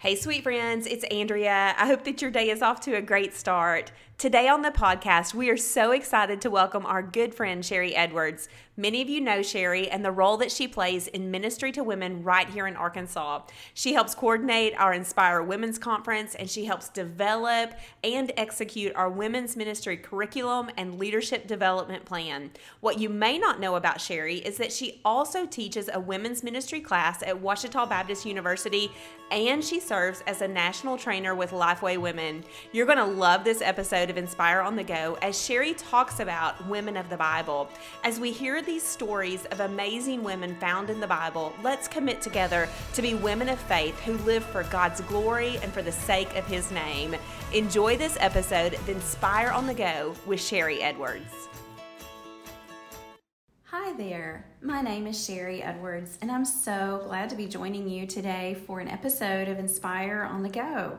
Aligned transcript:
Hey, 0.00 0.14
sweet 0.14 0.44
friends, 0.44 0.86
it's 0.86 1.02
Andrea. 1.10 1.74
I 1.76 1.88
hope 1.88 2.04
that 2.04 2.22
your 2.22 2.30
day 2.30 2.50
is 2.50 2.62
off 2.62 2.78
to 2.82 2.94
a 2.94 3.02
great 3.02 3.34
start. 3.34 3.90
Today 4.18 4.48
on 4.48 4.62
the 4.62 4.72
podcast, 4.72 5.32
we 5.32 5.48
are 5.48 5.56
so 5.56 5.92
excited 5.92 6.40
to 6.40 6.50
welcome 6.50 6.84
our 6.84 7.04
good 7.04 7.36
friend 7.36 7.64
Sherry 7.64 7.94
Edwards. 7.94 8.48
Many 8.76 9.00
of 9.02 9.08
you 9.08 9.20
know 9.20 9.42
Sherry 9.42 9.88
and 9.88 10.04
the 10.04 10.10
role 10.10 10.36
that 10.38 10.50
she 10.50 10.66
plays 10.66 11.08
in 11.08 11.30
ministry 11.30 11.70
to 11.72 11.84
women 11.84 12.24
right 12.24 12.48
here 12.48 12.66
in 12.66 12.76
Arkansas. 12.76 13.42
She 13.74 13.92
helps 13.92 14.16
coordinate 14.16 14.74
our 14.76 14.92
Inspire 14.92 15.42
Women's 15.42 15.78
Conference 15.78 16.34
and 16.34 16.50
she 16.50 16.64
helps 16.64 16.88
develop 16.88 17.74
and 18.02 18.32
execute 18.36 18.92
our 18.94 19.08
women's 19.08 19.56
ministry 19.56 19.96
curriculum 19.96 20.70
and 20.76 20.98
leadership 20.98 21.46
development 21.46 22.04
plan. 22.04 22.50
What 22.80 22.98
you 22.98 23.08
may 23.08 23.38
not 23.38 23.60
know 23.60 23.76
about 23.76 24.00
Sherry 24.00 24.38
is 24.38 24.56
that 24.58 24.72
she 24.72 25.00
also 25.04 25.46
teaches 25.46 25.90
a 25.92 26.00
women's 26.00 26.42
ministry 26.42 26.80
class 26.80 27.22
at 27.22 27.40
Ouachita 27.40 27.86
Baptist 27.88 28.26
University 28.26 28.90
and 29.30 29.62
she 29.62 29.80
serves 29.80 30.22
as 30.26 30.40
a 30.40 30.48
national 30.48 30.96
trainer 30.96 31.34
with 31.34 31.50
Lifeway 31.50 31.98
Women. 31.98 32.44
You're 32.72 32.86
going 32.86 32.98
to 32.98 33.04
love 33.04 33.44
this 33.44 33.60
episode 33.60 34.07
episode 34.08 34.18
of 34.18 34.24
Inspire 34.24 34.60
on 34.60 34.74
the 34.74 34.84
Go 34.84 35.18
as 35.20 35.44
Sherry 35.44 35.74
talks 35.74 36.20
about 36.20 36.66
women 36.66 36.96
of 36.96 37.10
the 37.10 37.16
Bible. 37.16 37.68
As 38.04 38.18
we 38.18 38.32
hear 38.32 38.62
these 38.62 38.82
stories 38.82 39.44
of 39.46 39.60
amazing 39.60 40.22
women 40.22 40.54
found 40.56 40.88
in 40.88 40.98
the 40.98 41.06
Bible, 41.06 41.52
let's 41.62 41.88
commit 41.88 42.22
together 42.22 42.68
to 42.94 43.02
be 43.02 43.14
women 43.14 43.50
of 43.50 43.58
faith 43.58 43.98
who 44.00 44.16
live 44.18 44.44
for 44.44 44.62
God's 44.64 45.02
glory 45.02 45.58
and 45.62 45.70
for 45.72 45.82
the 45.82 45.92
sake 45.92 46.34
of 46.36 46.46
His 46.46 46.70
name. 46.70 47.16
Enjoy 47.52 47.98
this 47.98 48.16
episode 48.20 48.74
of 48.74 48.88
Inspire 48.88 49.50
on 49.50 49.66
the 49.66 49.74
Go 49.74 50.14
with 50.26 50.40
Sherry 50.40 50.80
Edwards. 50.80 51.48
Hi 53.64 53.92
there, 53.94 54.46
my 54.62 54.80
name 54.80 55.06
is 55.06 55.22
Sherry 55.22 55.62
Edwards, 55.62 56.18
and 56.22 56.30
I'm 56.30 56.46
so 56.46 57.02
glad 57.04 57.28
to 57.28 57.36
be 57.36 57.46
joining 57.46 57.86
you 57.86 58.06
today 58.06 58.56
for 58.66 58.80
an 58.80 58.88
episode 58.88 59.48
of 59.48 59.58
Inspire 59.58 60.26
on 60.30 60.42
the 60.42 60.48
Go. 60.48 60.98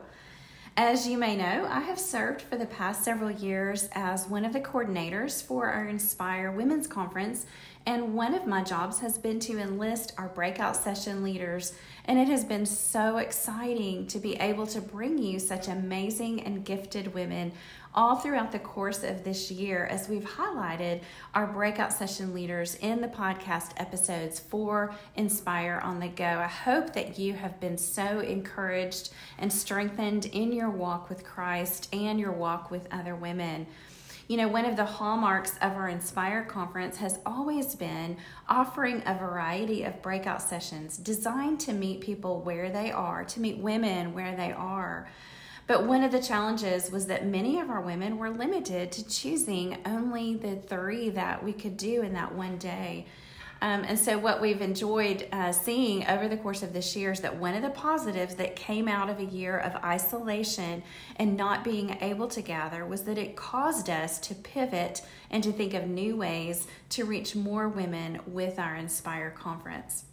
As 0.82 1.06
you 1.06 1.18
may 1.18 1.36
know, 1.36 1.68
I 1.68 1.80
have 1.80 1.98
served 1.98 2.40
for 2.40 2.56
the 2.56 2.64
past 2.64 3.04
several 3.04 3.30
years 3.30 3.90
as 3.92 4.26
one 4.26 4.46
of 4.46 4.54
the 4.54 4.62
coordinators 4.62 5.42
for 5.42 5.66
our 5.66 5.84
Inspire 5.84 6.50
Women's 6.50 6.86
Conference, 6.86 7.44
and 7.86 8.14
one 8.14 8.34
of 8.34 8.46
my 8.46 8.62
jobs 8.62 9.00
has 9.00 9.16
been 9.16 9.40
to 9.40 9.58
enlist 9.58 10.12
our 10.18 10.28
breakout 10.28 10.76
session 10.76 11.22
leaders. 11.22 11.72
And 12.04 12.18
it 12.18 12.28
has 12.28 12.44
been 12.44 12.66
so 12.66 13.16
exciting 13.16 14.06
to 14.08 14.18
be 14.18 14.34
able 14.36 14.66
to 14.68 14.80
bring 14.80 15.18
you 15.18 15.38
such 15.38 15.68
amazing 15.68 16.42
and 16.42 16.64
gifted 16.64 17.14
women 17.14 17.52
all 17.94 18.16
throughout 18.16 18.52
the 18.52 18.58
course 18.58 19.02
of 19.02 19.24
this 19.24 19.50
year 19.50 19.86
as 19.86 20.08
we've 20.08 20.24
highlighted 20.24 21.00
our 21.34 21.46
breakout 21.46 21.92
session 21.92 22.32
leaders 22.32 22.76
in 22.76 23.00
the 23.00 23.08
podcast 23.08 23.72
episodes 23.78 24.38
for 24.38 24.94
Inspire 25.16 25.80
on 25.82 25.98
the 25.98 26.08
Go. 26.08 26.24
I 26.24 26.46
hope 26.46 26.92
that 26.92 27.18
you 27.18 27.32
have 27.34 27.58
been 27.60 27.78
so 27.78 28.20
encouraged 28.20 29.10
and 29.38 29.52
strengthened 29.52 30.26
in 30.26 30.52
your 30.52 30.70
walk 30.70 31.08
with 31.08 31.24
Christ 31.24 31.88
and 31.92 32.20
your 32.20 32.32
walk 32.32 32.70
with 32.70 32.86
other 32.92 33.16
women. 33.16 33.66
You 34.30 34.36
know, 34.36 34.46
one 34.46 34.64
of 34.64 34.76
the 34.76 34.84
hallmarks 34.84 35.56
of 35.60 35.72
our 35.72 35.88
Inspire 35.88 36.44
conference 36.44 36.98
has 36.98 37.18
always 37.26 37.74
been 37.74 38.16
offering 38.48 39.02
a 39.04 39.18
variety 39.18 39.82
of 39.82 40.02
breakout 40.02 40.40
sessions 40.40 40.96
designed 40.96 41.58
to 41.62 41.72
meet 41.72 42.00
people 42.00 42.40
where 42.42 42.70
they 42.70 42.92
are, 42.92 43.24
to 43.24 43.40
meet 43.40 43.58
women 43.58 44.14
where 44.14 44.36
they 44.36 44.52
are. 44.52 45.10
But 45.66 45.84
one 45.84 46.04
of 46.04 46.12
the 46.12 46.22
challenges 46.22 46.92
was 46.92 47.06
that 47.06 47.26
many 47.26 47.58
of 47.58 47.70
our 47.70 47.80
women 47.80 48.18
were 48.18 48.30
limited 48.30 48.92
to 48.92 49.08
choosing 49.08 49.78
only 49.84 50.36
the 50.36 50.54
three 50.54 51.08
that 51.10 51.42
we 51.42 51.52
could 51.52 51.76
do 51.76 52.02
in 52.02 52.12
that 52.12 52.32
one 52.32 52.56
day. 52.56 53.06
Um, 53.62 53.84
and 53.84 53.98
so, 53.98 54.18
what 54.18 54.40
we've 54.40 54.62
enjoyed 54.62 55.26
uh, 55.32 55.52
seeing 55.52 56.06
over 56.06 56.28
the 56.28 56.36
course 56.36 56.62
of 56.62 56.72
this 56.72 56.96
year 56.96 57.12
is 57.12 57.20
that 57.20 57.36
one 57.36 57.54
of 57.54 57.62
the 57.62 57.70
positives 57.70 58.34
that 58.36 58.56
came 58.56 58.88
out 58.88 59.10
of 59.10 59.18
a 59.18 59.24
year 59.24 59.58
of 59.58 59.74
isolation 59.84 60.82
and 61.16 61.36
not 61.36 61.62
being 61.62 61.98
able 62.00 62.28
to 62.28 62.40
gather 62.40 62.86
was 62.86 63.02
that 63.02 63.18
it 63.18 63.36
caused 63.36 63.90
us 63.90 64.18
to 64.20 64.34
pivot 64.34 65.02
and 65.30 65.44
to 65.44 65.52
think 65.52 65.74
of 65.74 65.86
new 65.86 66.16
ways 66.16 66.66
to 66.90 67.04
reach 67.04 67.36
more 67.36 67.68
women 67.68 68.20
with 68.26 68.58
our 68.58 68.76
Inspire 68.76 69.30
conference. 69.30 70.04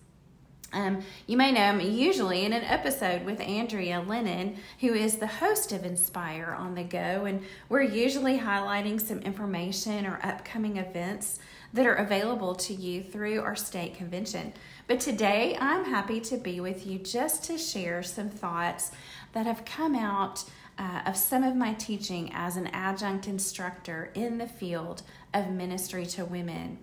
Um, 0.73 1.01
you 1.27 1.37
may 1.37 1.51
know 1.51 1.71
me 1.73 1.87
usually 1.87 2.43
in 2.43 2.51
an 2.51 2.63
episode 2.63 3.23
with 3.23 3.39
Andrea 3.39 4.03
Lennon, 4.05 4.57
who 4.81 4.93
is 4.93 5.17
the 5.17 5.27
host 5.27 5.71
of 5.71 5.85
Inspire 5.85 6.55
on 6.57 6.75
the 6.75 6.83
Go, 6.83 7.23
and 7.25 7.41
we're 7.69 7.83
usually 7.83 8.37
highlighting 8.39 8.99
some 8.99 9.19
information 9.19 10.05
or 10.05 10.19
upcoming 10.21 10.75
events 10.75 11.39
that 11.73 11.85
are 11.85 11.95
available 11.95 12.53
to 12.55 12.73
you 12.73 13.01
through 13.01 13.41
our 13.41 13.55
state 13.55 13.95
convention. 13.95 14.53
But 14.87 14.99
today 14.99 15.57
I'm 15.59 15.85
happy 15.85 16.19
to 16.21 16.37
be 16.37 16.59
with 16.59 16.85
you 16.85 16.99
just 16.99 17.45
to 17.45 17.57
share 17.57 18.03
some 18.03 18.29
thoughts 18.29 18.91
that 19.33 19.45
have 19.45 19.63
come 19.63 19.95
out 19.95 20.43
uh, 20.77 21.01
of 21.05 21.17
some 21.17 21.43
of 21.43 21.55
my 21.55 21.73
teaching 21.73 22.31
as 22.33 22.57
an 22.57 22.67
adjunct 22.67 23.27
instructor 23.27 24.11
in 24.13 24.37
the 24.37 24.47
field 24.47 25.01
of 25.33 25.49
ministry 25.49 26.05
to 26.05 26.25
women. 26.25 26.77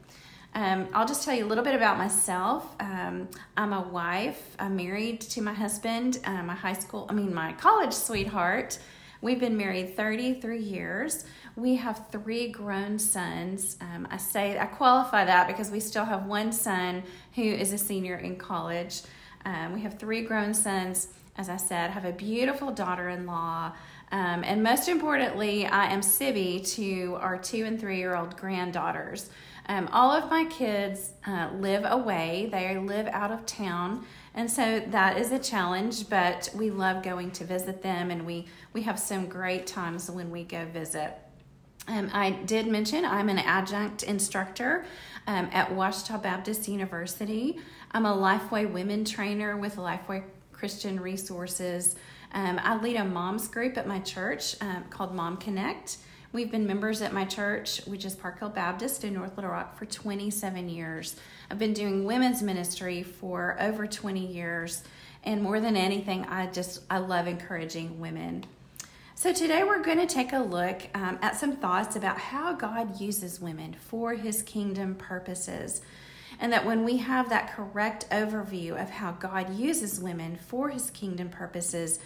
Um, 0.55 0.87
I'll 0.95 1.07
just 1.07 1.25
tell 1.25 1.35
you 1.35 1.45
a 1.45 1.49
little 1.49 1.65
bit 1.65 1.75
about 1.75 1.99
myself. 1.99 2.65
Um, 2.79 3.29
I'm 3.57 3.73
a 3.73 3.83
wife. 3.83 4.55
I'm 4.59 4.77
married 4.77 5.21
to 5.23 5.43
my 5.43 5.53
husband, 5.53 6.21
uh, 6.25 6.43
my 6.45 6.55
high 6.55 6.75
school, 6.75 7.07
I 7.09 7.13
mean, 7.13 7.35
my 7.35 7.55
college 7.55 7.93
sweetheart. 7.93 8.79
We've 9.21 9.41
been 9.41 9.57
married 9.57 9.97
33 9.97 10.61
years. 10.61 11.25
We 11.57 11.75
have 11.77 12.07
three 12.13 12.49
grown 12.49 12.99
sons. 12.99 13.77
Um, 13.81 14.07
I 14.11 14.17
say 14.17 14.59
I 14.59 14.67
qualify 14.67 15.25
that 15.25 15.49
because 15.49 15.71
we 15.71 15.81
still 15.81 16.05
have 16.05 16.27
one 16.27 16.53
son 16.53 17.03
who 17.35 17.43
is 17.43 17.73
a 17.73 17.79
senior 17.79 18.17
in 18.17 18.37
college. 18.37 19.03
Um, 19.45 19.73
we 19.73 19.81
have 19.81 19.99
three 19.99 20.23
grown 20.23 20.55
sons. 20.55 21.09
As 21.37 21.49
I 21.49 21.57
said, 21.57 21.91
have 21.91 22.05
a 22.05 22.13
beautiful 22.13 22.71
daughter-in-law. 22.71 23.73
Um, 24.13 24.45
and 24.45 24.63
most 24.63 24.89
importantly, 24.89 25.67
I 25.67 25.87
am 25.87 26.01
Sibby 26.01 26.61
to 26.77 27.17
our 27.21 27.37
two 27.39 27.65
and 27.65 27.81
three 27.81 27.99
year 27.99 28.15
old 28.15 28.37
granddaughters. 28.37 29.31
Um, 29.67 29.89
all 29.93 30.11
of 30.11 30.31
my 30.31 30.45
kids 30.47 31.13
uh, 31.27 31.51
live 31.55 31.85
away, 31.87 32.49
they 32.53 32.77
live 32.79 33.07
out 33.09 33.31
of 33.31 33.47
town. 33.47 34.05
And 34.35 34.51
so 34.51 34.81
that 34.89 35.17
is 35.17 35.33
a 35.33 35.39
challenge, 35.39 36.11
but 36.11 36.51
we 36.55 36.71
love 36.71 37.03
going 37.03 37.31
to 37.33 37.45
visit 37.45 37.83
them 37.83 38.11
and 38.11 38.27
we, 38.27 38.47
we 38.73 38.83
have 38.83 38.99
some 38.99 39.27
great 39.27 39.67
times 39.67 40.11
when 40.11 40.31
we 40.31 40.45
go 40.45 40.67
visit. 40.67 41.15
Um, 41.87 42.11
I 42.13 42.31
did 42.31 42.67
mention 42.67 43.05
I'm 43.05 43.29
an 43.29 43.39
adjunct 43.39 44.03
instructor 44.03 44.87
um, 45.27 45.49
at 45.53 45.71
Ouachita 45.71 46.19
Baptist 46.19 46.67
University. 46.67 47.59
I'm 47.93 48.07
a 48.07 48.15
Lifeway 48.15 48.71
Women 48.71 49.05
trainer 49.05 49.57
with 49.57 49.77
Lifeway 49.77 50.25
Christian 50.53 50.99
Resources. 50.99 51.97
Um, 52.33 52.59
I 52.63 52.77
lead 52.79 52.97
a 52.97 53.05
moms 53.05 53.49
group 53.49 53.79
at 53.79 53.87
my 53.87 54.01
church 54.01 54.57
um, 54.61 54.85
called 54.91 55.15
Mom 55.15 55.37
Connect. 55.37 55.99
We've 56.35 56.51
been 56.51 56.67
members 56.67 57.01
at 57.01 57.13
my 57.13 57.25
church, 57.27 57.81
which 57.87 58.05
is 58.05 58.17
Park 58.17 58.41
Hill 58.41 58.49
Baptist 58.49 59.05
in 59.05 59.15
North 59.15 59.37
Little 59.37 59.53
Rock, 59.53 59.79
for 59.79 59.87
27 59.87 60.69
years. 60.69 61.15
I've 61.49 61.61
been 61.61 61.73
doing 61.73 62.05
women's 62.05 62.43
ministry 62.43 63.05
for 63.05 63.57
over 63.61 63.87
20 63.87 64.27
years, 64.27 64.83
and 65.23 65.41
more 65.41 65.61
than 65.61 65.77
anything, 65.77 66.25
I 66.25 66.49
just 66.49 66.81
I 66.91 66.99
love 66.99 67.29
encouraging 67.29 68.01
women. 68.01 68.47
So 69.15 69.33
today 69.33 69.63
we're 69.63 69.85
going 69.85 70.05
to 70.05 70.13
take 70.13 70.33
a 70.33 70.41
look 70.41 70.83
um, 70.97 71.21
at 71.23 71.37
some 71.37 71.55
thoughts 71.55 71.95
about 71.95 72.19
how 72.19 72.53
God 72.53 73.01
uses 73.01 73.41
women 73.41 73.77
for 73.89 74.15
His 74.15 74.43
kingdom 74.43 74.97
purposes. 74.97 75.83
And 76.41 76.53
that 76.53 76.67
when 76.67 76.83
we 76.83 76.97
have 76.97 77.29
that 77.29 77.55
correct 77.55 78.11
overview 78.11 78.83
of 78.83 78.91
how 78.91 79.13
God 79.13 79.57
uses 79.57 80.01
women 80.01 80.37
for 80.37 80.69
his 80.69 80.91
kingdom 80.91 81.29
purposes, 81.29 82.01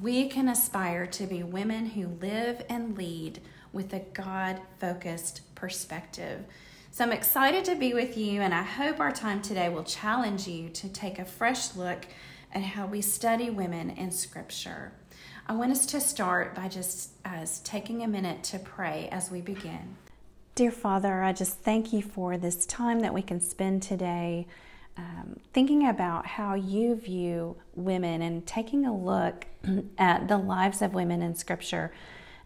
we 0.00 0.30
can 0.30 0.48
aspire 0.48 1.06
to 1.08 1.26
be 1.26 1.42
women 1.42 1.84
who 1.84 2.06
live 2.06 2.64
and 2.70 2.96
lead 2.96 3.42
with 3.76 3.92
a 3.92 4.00
God 4.14 4.60
focused 4.80 5.42
perspective. 5.54 6.44
So 6.90 7.04
I'm 7.04 7.12
excited 7.12 7.66
to 7.66 7.76
be 7.76 7.92
with 7.92 8.16
you, 8.16 8.40
and 8.40 8.54
I 8.54 8.62
hope 8.62 8.98
our 8.98 9.12
time 9.12 9.42
today 9.42 9.68
will 9.68 9.84
challenge 9.84 10.48
you 10.48 10.70
to 10.70 10.88
take 10.88 11.18
a 11.18 11.26
fresh 11.26 11.76
look 11.76 12.06
at 12.52 12.62
how 12.62 12.86
we 12.86 13.02
study 13.02 13.50
women 13.50 13.90
in 13.90 14.10
Scripture. 14.10 14.92
I 15.46 15.52
want 15.52 15.72
us 15.72 15.84
to 15.86 16.00
start 16.00 16.54
by 16.54 16.68
just 16.68 17.10
as 17.24 17.60
taking 17.60 18.02
a 18.02 18.08
minute 18.08 18.42
to 18.44 18.58
pray 18.58 19.10
as 19.12 19.30
we 19.30 19.42
begin. 19.42 19.96
Dear 20.54 20.70
Father, 20.70 21.22
I 21.22 21.34
just 21.34 21.58
thank 21.58 21.92
you 21.92 22.00
for 22.00 22.38
this 22.38 22.64
time 22.64 23.00
that 23.00 23.12
we 23.12 23.20
can 23.20 23.42
spend 23.42 23.82
today 23.82 24.46
um, 24.96 25.38
thinking 25.52 25.86
about 25.86 26.24
how 26.24 26.54
you 26.54 26.94
view 26.94 27.56
women 27.74 28.22
and 28.22 28.46
taking 28.46 28.86
a 28.86 28.96
look 28.96 29.44
at 29.98 30.28
the 30.28 30.38
lives 30.38 30.80
of 30.80 30.94
women 30.94 31.20
in 31.20 31.34
Scripture 31.34 31.92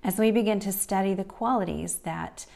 as 0.02 0.18
we 0.18 0.30
begin 0.30 0.60
to 0.60 0.72
study 0.72 1.14
the 1.14 1.24
qualities 1.24 1.96
that 2.04 2.46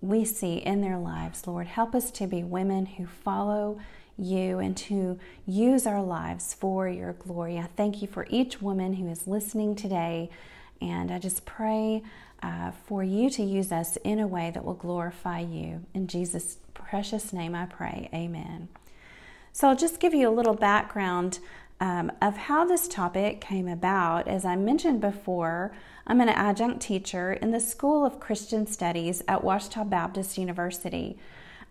we 0.00 0.24
see 0.24 0.56
in 0.56 0.80
their 0.80 0.98
lives, 0.98 1.46
Lord, 1.46 1.66
help 1.66 1.94
us 1.94 2.10
to 2.12 2.26
be 2.26 2.42
women 2.42 2.86
who 2.86 3.06
follow 3.06 3.78
you 4.16 4.58
and 4.58 4.76
to 4.76 5.18
use 5.46 5.86
our 5.86 6.02
lives 6.02 6.54
for 6.54 6.88
your 6.88 7.14
glory. 7.14 7.58
I 7.58 7.68
thank 7.76 8.00
you 8.00 8.08
for 8.08 8.26
each 8.30 8.62
woman 8.62 8.94
who 8.94 9.08
is 9.08 9.26
listening 9.26 9.74
today, 9.74 10.30
and 10.80 11.10
I 11.10 11.18
just 11.18 11.44
pray 11.44 12.02
uh, 12.42 12.70
for 12.86 13.02
you 13.02 13.30
to 13.30 13.42
use 13.42 13.72
us 13.72 13.96
in 14.04 14.18
a 14.18 14.26
way 14.26 14.50
that 14.52 14.64
will 14.64 14.74
glorify 14.74 15.40
you. 15.40 15.84
In 15.94 16.06
Jesus' 16.06 16.58
precious 16.74 17.32
name 17.32 17.54
I 17.54 17.64
pray. 17.64 18.08
Amen. 18.14 18.68
So 19.52 19.68
I'll 19.68 19.76
just 19.76 20.00
give 20.00 20.14
you 20.14 20.28
a 20.28 20.30
little 20.30 20.54
background 20.54 21.38
um, 21.84 22.10
of 22.22 22.38
how 22.38 22.64
this 22.64 22.88
topic 22.88 23.42
came 23.42 23.68
about. 23.68 24.26
As 24.26 24.46
I 24.46 24.56
mentioned 24.56 25.02
before, 25.02 25.76
I'm 26.06 26.22
an 26.22 26.30
adjunct 26.30 26.80
teacher 26.80 27.34
in 27.34 27.50
the 27.50 27.60
School 27.60 28.06
of 28.06 28.18
Christian 28.18 28.66
Studies 28.66 29.22
at 29.28 29.44
Ouachita 29.44 29.84
Baptist 29.84 30.38
University. 30.38 31.18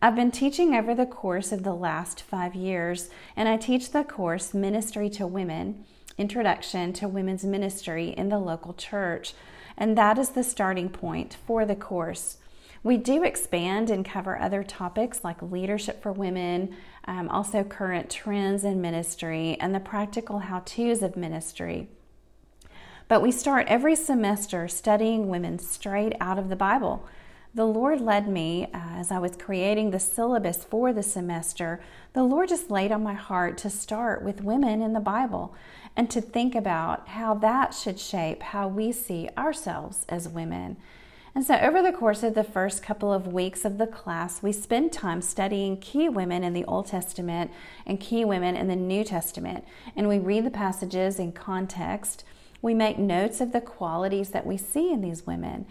I've 0.04 0.16
been 0.16 0.30
teaching 0.30 0.76
over 0.76 0.94
the 0.94 1.08
course 1.08 1.52
of 1.52 1.64
the 1.64 1.74
last 1.74 2.22
five 2.22 2.54
years, 2.54 3.10
and 3.36 3.50
I 3.50 3.58
teach 3.58 3.90
the 3.90 4.04
course 4.04 4.54
Ministry 4.54 5.10
to 5.12 5.26
Women 5.26 5.84
Introduction 6.16 6.94
to 6.94 7.08
Women's 7.08 7.44
Ministry 7.44 8.10
in 8.10 8.30
the 8.30 8.38
local 8.38 8.76
church, 8.76 9.34
and 9.76 9.98
that 9.98 10.20
is 10.20 10.30
the 10.30 10.44
starting 10.44 10.90
point 10.90 11.38
for 11.48 11.66
the 11.66 11.76
course. 11.76 12.38
We 12.84 12.98
do 12.98 13.24
expand 13.24 13.90
and 13.90 14.04
cover 14.04 14.38
other 14.38 14.62
topics 14.62 15.24
like 15.24 15.42
leadership 15.42 16.02
for 16.04 16.12
women, 16.12 16.76
um, 17.06 17.30
also 17.30 17.64
current 17.64 18.10
trends 18.10 18.66
in 18.66 18.82
ministry, 18.82 19.58
and 19.62 19.74
the 19.74 19.80
practical 19.80 20.40
how 20.40 20.60
to's 20.66 21.02
of 21.02 21.16
ministry. 21.16 21.88
But 23.08 23.22
we 23.22 23.32
start 23.32 23.68
every 23.68 23.96
semester 23.96 24.68
studying 24.68 25.30
women 25.30 25.60
straight 25.60 26.14
out 26.20 26.38
of 26.38 26.50
the 26.50 26.58
Bible. 26.58 27.06
The 27.56 27.66
Lord 27.66 28.02
led 28.02 28.28
me 28.28 28.66
uh, 28.74 28.80
as 28.96 29.12
I 29.12 29.20
was 29.20 29.38
creating 29.38 29.92
the 29.92 30.00
syllabus 30.00 30.66
for 30.66 30.92
the 30.92 31.04
semester. 31.04 31.80
The 32.14 32.24
Lord 32.24 32.50
just 32.50 32.72
laid 32.72 32.92
on 32.92 33.04
my 33.04 33.14
heart 33.14 33.58
to 33.60 33.70
start 33.70 34.24
with 34.24 34.44
women 34.44 34.82
in 34.82 34.94
the 34.94 35.00
Bible 35.00 35.54
and 35.96 36.10
to 36.10 36.20
think 36.20 36.56
about 36.56 37.10
how 37.10 37.36
that 37.36 37.74
should 37.74 38.00
shape 38.00 38.42
how 38.42 38.68
we 38.68 38.92
see 38.92 39.30
ourselves 39.38 40.06
as 40.10 40.28
women. 40.28 40.78
And 41.36 41.44
so, 41.44 41.56
over 41.56 41.82
the 41.82 41.92
course 41.92 42.22
of 42.22 42.36
the 42.36 42.44
first 42.44 42.84
couple 42.84 43.12
of 43.12 43.26
weeks 43.26 43.66
of 43.66 43.80
the 43.80 43.88
class, 43.88 44.44
we 44.44 44.52
spend 44.52 44.94
time 44.94 45.20
studying 45.20 45.78
key 45.78 46.08
women 46.08 46.44
in 46.44 46.54
the 46.54 46.64
Old 46.66 46.86
Testament 46.86 47.50
and 47.88 48.00
key 48.00 48.24
women 48.24 48.56
in 48.56 48.68
the 48.68 48.76
New 48.76 49.04
Testament. 49.04 49.66
And 49.96 50.08
we 50.08 50.20
read 50.20 50.46
the 50.46 50.52
passages 50.52 51.18
in 51.18 51.32
context. 51.32 52.24
We 52.62 52.76
make 52.76 53.00
notes 53.00 53.42
of 53.42 53.52
the 53.52 53.62
qualities 53.62 54.30
that 54.30 54.46
we 54.46 54.58
see 54.58 54.92
in 54.92 55.02
these 55.02 55.26
women, 55.26 55.66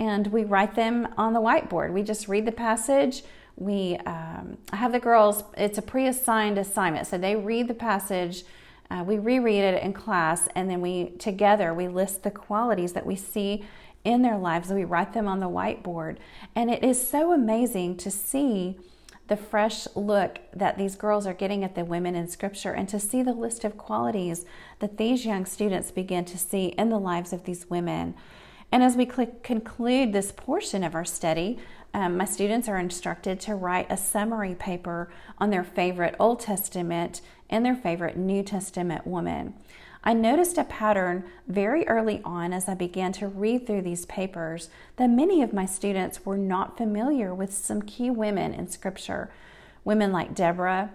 and 0.00 0.26
we 0.28 0.42
write 0.42 0.74
them 0.74 1.06
on 1.16 1.32
the 1.32 1.40
whiteboard. 1.40 1.92
We 1.92 2.02
just 2.02 2.26
read 2.26 2.44
the 2.44 2.52
passage. 2.52 3.22
We 3.56 3.96
um, 3.98 4.58
have 4.72 4.90
the 4.90 4.98
girls, 4.98 5.44
it's 5.56 5.78
a 5.78 5.82
pre 5.82 6.08
assigned 6.08 6.58
assignment. 6.58 7.06
So, 7.06 7.18
they 7.18 7.36
read 7.36 7.68
the 7.68 7.74
passage. 7.74 8.42
Uh, 8.90 9.04
we 9.06 9.18
reread 9.18 9.62
it 9.62 9.82
in 9.82 9.92
class, 9.92 10.48
and 10.56 10.68
then 10.68 10.80
we 10.80 11.10
together 11.18 11.72
we 11.72 11.86
list 11.86 12.24
the 12.24 12.32
qualities 12.32 12.94
that 12.94 13.06
we 13.06 13.14
see 13.14 13.64
in 14.04 14.22
their 14.22 14.38
lives. 14.38 14.70
We 14.70 14.84
write 14.84 15.14
them 15.14 15.26
on 15.26 15.40
the 15.40 15.48
whiteboard. 15.48 16.18
And 16.54 16.70
it 16.70 16.84
is 16.84 17.04
so 17.04 17.32
amazing 17.32 17.96
to 17.98 18.10
see 18.10 18.78
the 19.26 19.36
fresh 19.36 19.88
look 19.94 20.40
that 20.52 20.76
these 20.76 20.96
girls 20.96 21.26
are 21.26 21.32
getting 21.32 21.64
at 21.64 21.74
the 21.74 21.84
women 21.84 22.14
in 22.14 22.28
Scripture 22.28 22.72
and 22.72 22.88
to 22.90 23.00
see 23.00 23.22
the 23.22 23.32
list 23.32 23.64
of 23.64 23.78
qualities 23.78 24.44
that 24.80 24.98
these 24.98 25.24
young 25.24 25.46
students 25.46 25.90
begin 25.90 26.26
to 26.26 26.36
see 26.36 26.66
in 26.66 26.90
the 26.90 26.98
lives 26.98 27.32
of 27.32 27.44
these 27.44 27.68
women. 27.70 28.14
And 28.70 28.82
as 28.82 28.96
we 28.96 29.08
cl- 29.08 29.34
conclude 29.42 30.12
this 30.12 30.32
portion 30.32 30.84
of 30.84 30.94
our 30.94 31.04
study, 31.04 31.58
um, 31.94 32.16
my 32.16 32.24
students 32.24 32.68
are 32.68 32.78
instructed 32.78 33.40
to 33.40 33.54
write 33.54 33.86
a 33.88 33.96
summary 33.96 34.54
paper 34.54 35.10
on 35.38 35.50
their 35.50 35.64
favorite 35.64 36.16
Old 36.18 36.40
Testament 36.40 37.20
and 37.48 37.64
their 37.64 37.76
favorite 37.76 38.16
New 38.16 38.42
Testament 38.42 39.06
woman. 39.06 39.54
I 40.06 40.12
noticed 40.12 40.58
a 40.58 40.64
pattern 40.64 41.24
very 41.48 41.88
early 41.88 42.20
on 42.26 42.52
as 42.52 42.68
I 42.68 42.74
began 42.74 43.12
to 43.12 43.26
read 43.26 43.66
through 43.66 43.82
these 43.82 44.04
papers 44.04 44.68
that 44.96 45.08
many 45.08 45.40
of 45.40 45.54
my 45.54 45.64
students 45.64 46.26
were 46.26 46.36
not 46.36 46.76
familiar 46.76 47.34
with 47.34 47.54
some 47.54 47.80
key 47.80 48.10
women 48.10 48.52
in 48.52 48.68
Scripture. 48.68 49.30
Women 49.82 50.12
like 50.12 50.34
Deborah, 50.34 50.90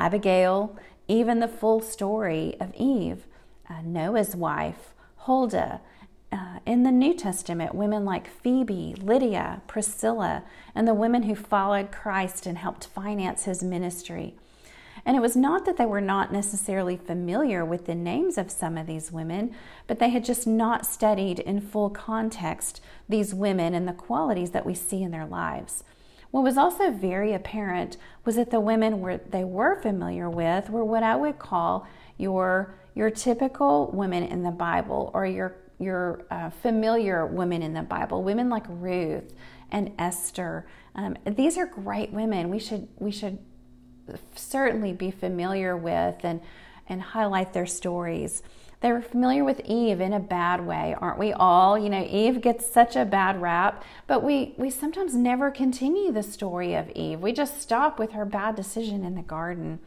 Abigail, 0.00 0.76
even 1.06 1.38
the 1.38 1.46
full 1.46 1.80
story 1.80 2.56
of 2.58 2.74
Eve, 2.74 3.24
uh, 3.70 3.82
Noah's 3.84 4.34
wife, 4.34 4.94
Huldah. 5.18 5.80
Uh, 6.30 6.58
in 6.66 6.82
the 6.82 6.90
New 6.90 7.14
Testament, 7.14 7.74
women 7.74 8.04
like 8.04 8.28
Phoebe, 8.28 8.94
Lydia, 9.00 9.62
Priscilla, 9.66 10.42
and 10.74 10.86
the 10.86 10.92
women 10.92 11.22
who 11.22 11.34
followed 11.34 11.90
Christ 11.90 12.46
and 12.46 12.58
helped 12.58 12.86
finance 12.86 13.44
his 13.44 13.62
ministry. 13.62 14.34
And 15.04 15.16
it 15.16 15.20
was 15.20 15.36
not 15.36 15.64
that 15.64 15.76
they 15.76 15.86
were 15.86 16.00
not 16.00 16.32
necessarily 16.32 16.96
familiar 16.96 17.64
with 17.64 17.86
the 17.86 17.94
names 17.94 18.38
of 18.38 18.50
some 18.50 18.76
of 18.76 18.86
these 18.86 19.12
women, 19.12 19.54
but 19.86 19.98
they 19.98 20.10
had 20.10 20.24
just 20.24 20.46
not 20.46 20.86
studied 20.86 21.38
in 21.40 21.60
full 21.60 21.90
context 21.90 22.80
these 23.08 23.34
women 23.34 23.74
and 23.74 23.88
the 23.88 23.92
qualities 23.92 24.50
that 24.50 24.66
we 24.66 24.74
see 24.74 25.02
in 25.02 25.10
their 25.10 25.26
lives. 25.26 25.84
What 26.30 26.44
was 26.44 26.58
also 26.58 26.90
very 26.90 27.32
apparent 27.32 27.96
was 28.24 28.36
that 28.36 28.50
the 28.50 28.60
women 28.60 29.00
were, 29.00 29.18
they 29.18 29.44
were 29.44 29.80
familiar 29.80 30.28
with 30.28 30.68
were 30.68 30.84
what 30.84 31.02
I 31.02 31.16
would 31.16 31.38
call 31.38 31.86
your, 32.18 32.74
your 32.94 33.10
typical 33.10 33.90
women 33.92 34.24
in 34.24 34.42
the 34.42 34.50
Bible 34.50 35.10
or 35.14 35.24
your, 35.24 35.56
your 35.78 36.26
uh, 36.30 36.50
familiar 36.50 37.24
women 37.24 37.62
in 37.62 37.72
the 37.72 37.82
Bible, 37.82 38.22
women 38.22 38.50
like 38.50 38.64
Ruth 38.68 39.32
and 39.70 39.92
Esther. 39.98 40.66
Um, 40.94 41.16
these 41.24 41.56
are 41.56 41.66
great 41.66 42.12
women. 42.12 42.50
We 42.50 42.58
should, 42.58 42.88
we 42.98 43.10
should 43.10 43.38
certainly 44.34 44.92
be 44.92 45.10
familiar 45.10 45.76
with 45.76 46.24
and, 46.24 46.40
and 46.88 47.00
highlight 47.00 47.52
their 47.52 47.66
stories. 47.66 48.42
They 48.80 48.92
were 48.92 49.02
familiar 49.02 49.42
with 49.42 49.60
Eve 49.64 50.00
in 50.00 50.12
a 50.12 50.20
bad 50.20 50.64
way, 50.64 50.94
aren't 51.00 51.18
we 51.18 51.32
all? 51.32 51.76
You 51.76 51.90
know, 51.90 52.06
Eve 52.08 52.40
gets 52.40 52.70
such 52.70 52.94
a 52.94 53.04
bad 53.04 53.42
rap, 53.42 53.82
but 54.06 54.22
we, 54.22 54.54
we 54.56 54.70
sometimes 54.70 55.14
never 55.14 55.50
continue 55.50 56.12
the 56.12 56.22
story 56.22 56.74
of 56.74 56.88
Eve. 56.90 57.18
We 57.18 57.32
just 57.32 57.60
stop 57.60 57.98
with 57.98 58.12
her 58.12 58.24
bad 58.24 58.54
decision 58.54 59.04
in 59.04 59.16
the 59.16 59.22
garden. 59.22 59.80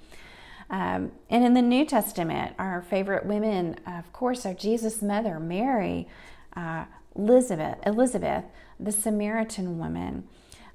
Um, 0.69 1.11
and 1.29 1.45
in 1.45 1.53
the 1.53 1.61
New 1.61 1.85
Testament, 1.85 2.55
our 2.59 2.81
favorite 2.81 3.25
women, 3.25 3.77
of 3.87 4.11
course, 4.11 4.45
are 4.45 4.53
Jesus' 4.53 5.01
mother, 5.01 5.39
Mary, 5.39 6.07
uh, 6.55 6.85
Elizabeth, 7.15 7.77
Elizabeth, 7.85 8.43
the 8.79 8.91
Samaritan 8.91 9.77
woman. 9.77 10.27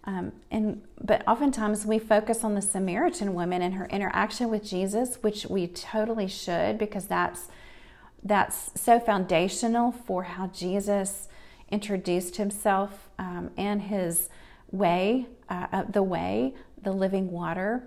Um, 0.07 0.33
and 0.53 0.83
but 1.01 1.27
oftentimes 1.27 1.85
we 1.85 1.99
focus 1.99 2.45
on 2.45 2.55
the 2.55 2.63
Samaritan 2.63 3.35
woman 3.35 3.61
and 3.61 3.75
her 3.75 3.87
interaction 3.87 4.49
with 4.51 4.65
Jesus, 4.65 5.17
which 5.17 5.47
we 5.47 5.67
totally 5.67 6.29
should 6.29 6.79
because 6.79 7.07
that's 7.07 7.49
that's 8.23 8.71
so 8.81 8.99
foundational 8.99 9.93
for 9.93 10.25
how 10.25 10.47
Jesus 10.49 11.29
introduced 11.71 12.37
himself 12.37 13.09
um, 13.19 13.51
and 13.57 13.83
his 13.83 14.29
way, 14.71 15.27
uh, 15.49 15.67
uh, 15.73 15.83
the 15.85 16.03
way, 16.03 16.55
the 16.83 16.93
living 16.93 17.31
water. 17.31 17.83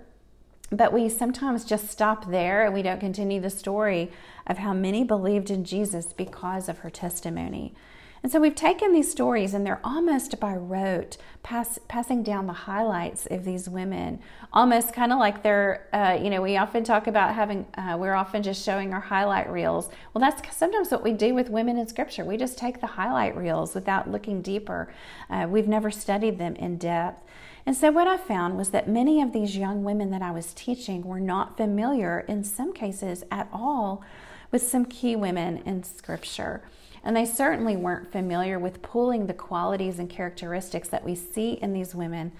But 0.70 0.92
we 0.92 1.08
sometimes 1.08 1.64
just 1.64 1.88
stop 1.88 2.30
there 2.30 2.64
and 2.64 2.72
we 2.72 2.82
don't 2.82 3.00
continue 3.00 3.40
the 3.40 3.50
story 3.50 4.10
of 4.46 4.58
how 4.58 4.72
many 4.72 5.04
believed 5.04 5.50
in 5.50 5.64
Jesus 5.64 6.12
because 6.12 6.68
of 6.68 6.78
her 6.78 6.90
testimony. 6.90 7.74
And 8.22 8.30
so 8.30 8.38
we've 8.38 8.54
taken 8.54 8.92
these 8.92 9.10
stories 9.10 9.54
and 9.54 9.64
they're 9.64 9.80
almost 9.82 10.38
by 10.38 10.54
rote, 10.54 11.16
pass, 11.42 11.78
passing 11.88 12.22
down 12.22 12.46
the 12.46 12.52
highlights 12.52 13.26
of 13.26 13.44
these 13.44 13.66
women, 13.66 14.20
almost 14.52 14.92
kind 14.92 15.10
of 15.10 15.18
like 15.18 15.42
they're, 15.42 15.88
uh, 15.94 16.18
you 16.22 16.28
know, 16.28 16.42
we 16.42 16.58
often 16.58 16.84
talk 16.84 17.06
about 17.06 17.34
having, 17.34 17.66
uh, 17.78 17.96
we're 17.98 18.14
often 18.14 18.42
just 18.42 18.62
showing 18.62 18.92
our 18.92 19.00
highlight 19.00 19.50
reels. 19.50 19.88
Well, 20.12 20.20
that's 20.20 20.54
sometimes 20.54 20.90
what 20.90 21.02
we 21.02 21.12
do 21.12 21.34
with 21.34 21.48
women 21.48 21.78
in 21.78 21.88
Scripture. 21.88 22.24
We 22.24 22.36
just 22.36 22.58
take 22.58 22.82
the 22.82 22.88
highlight 22.88 23.34
reels 23.36 23.74
without 23.74 24.10
looking 24.10 24.42
deeper. 24.42 24.92
Uh, 25.30 25.46
we've 25.48 25.68
never 25.68 25.90
studied 25.90 26.38
them 26.38 26.56
in 26.56 26.76
depth. 26.76 27.22
And 27.66 27.76
so, 27.76 27.90
what 27.90 28.08
I 28.08 28.16
found 28.16 28.56
was 28.56 28.70
that 28.70 28.88
many 28.88 29.20
of 29.20 29.32
these 29.32 29.56
young 29.56 29.84
women 29.84 30.10
that 30.10 30.22
I 30.22 30.30
was 30.30 30.54
teaching 30.54 31.04
were 31.04 31.20
not 31.20 31.56
familiar, 31.58 32.24
in 32.26 32.42
some 32.42 32.72
cases 32.72 33.22
at 33.30 33.48
all, 33.52 34.02
with 34.50 34.62
some 34.62 34.86
key 34.86 35.14
women 35.14 35.58
in 35.58 35.82
Scripture. 35.82 36.62
And 37.02 37.16
they 37.16 37.24
certainly 37.24 37.76
weren't 37.76 38.12
familiar 38.12 38.58
with 38.58 38.82
pulling 38.82 39.26
the 39.26 39.34
qualities 39.34 39.98
and 39.98 40.08
characteristics 40.08 40.88
that 40.88 41.04
we 41.04 41.14
see 41.14 41.52
in 41.52 41.72
these 41.72 41.94
women 41.94 42.32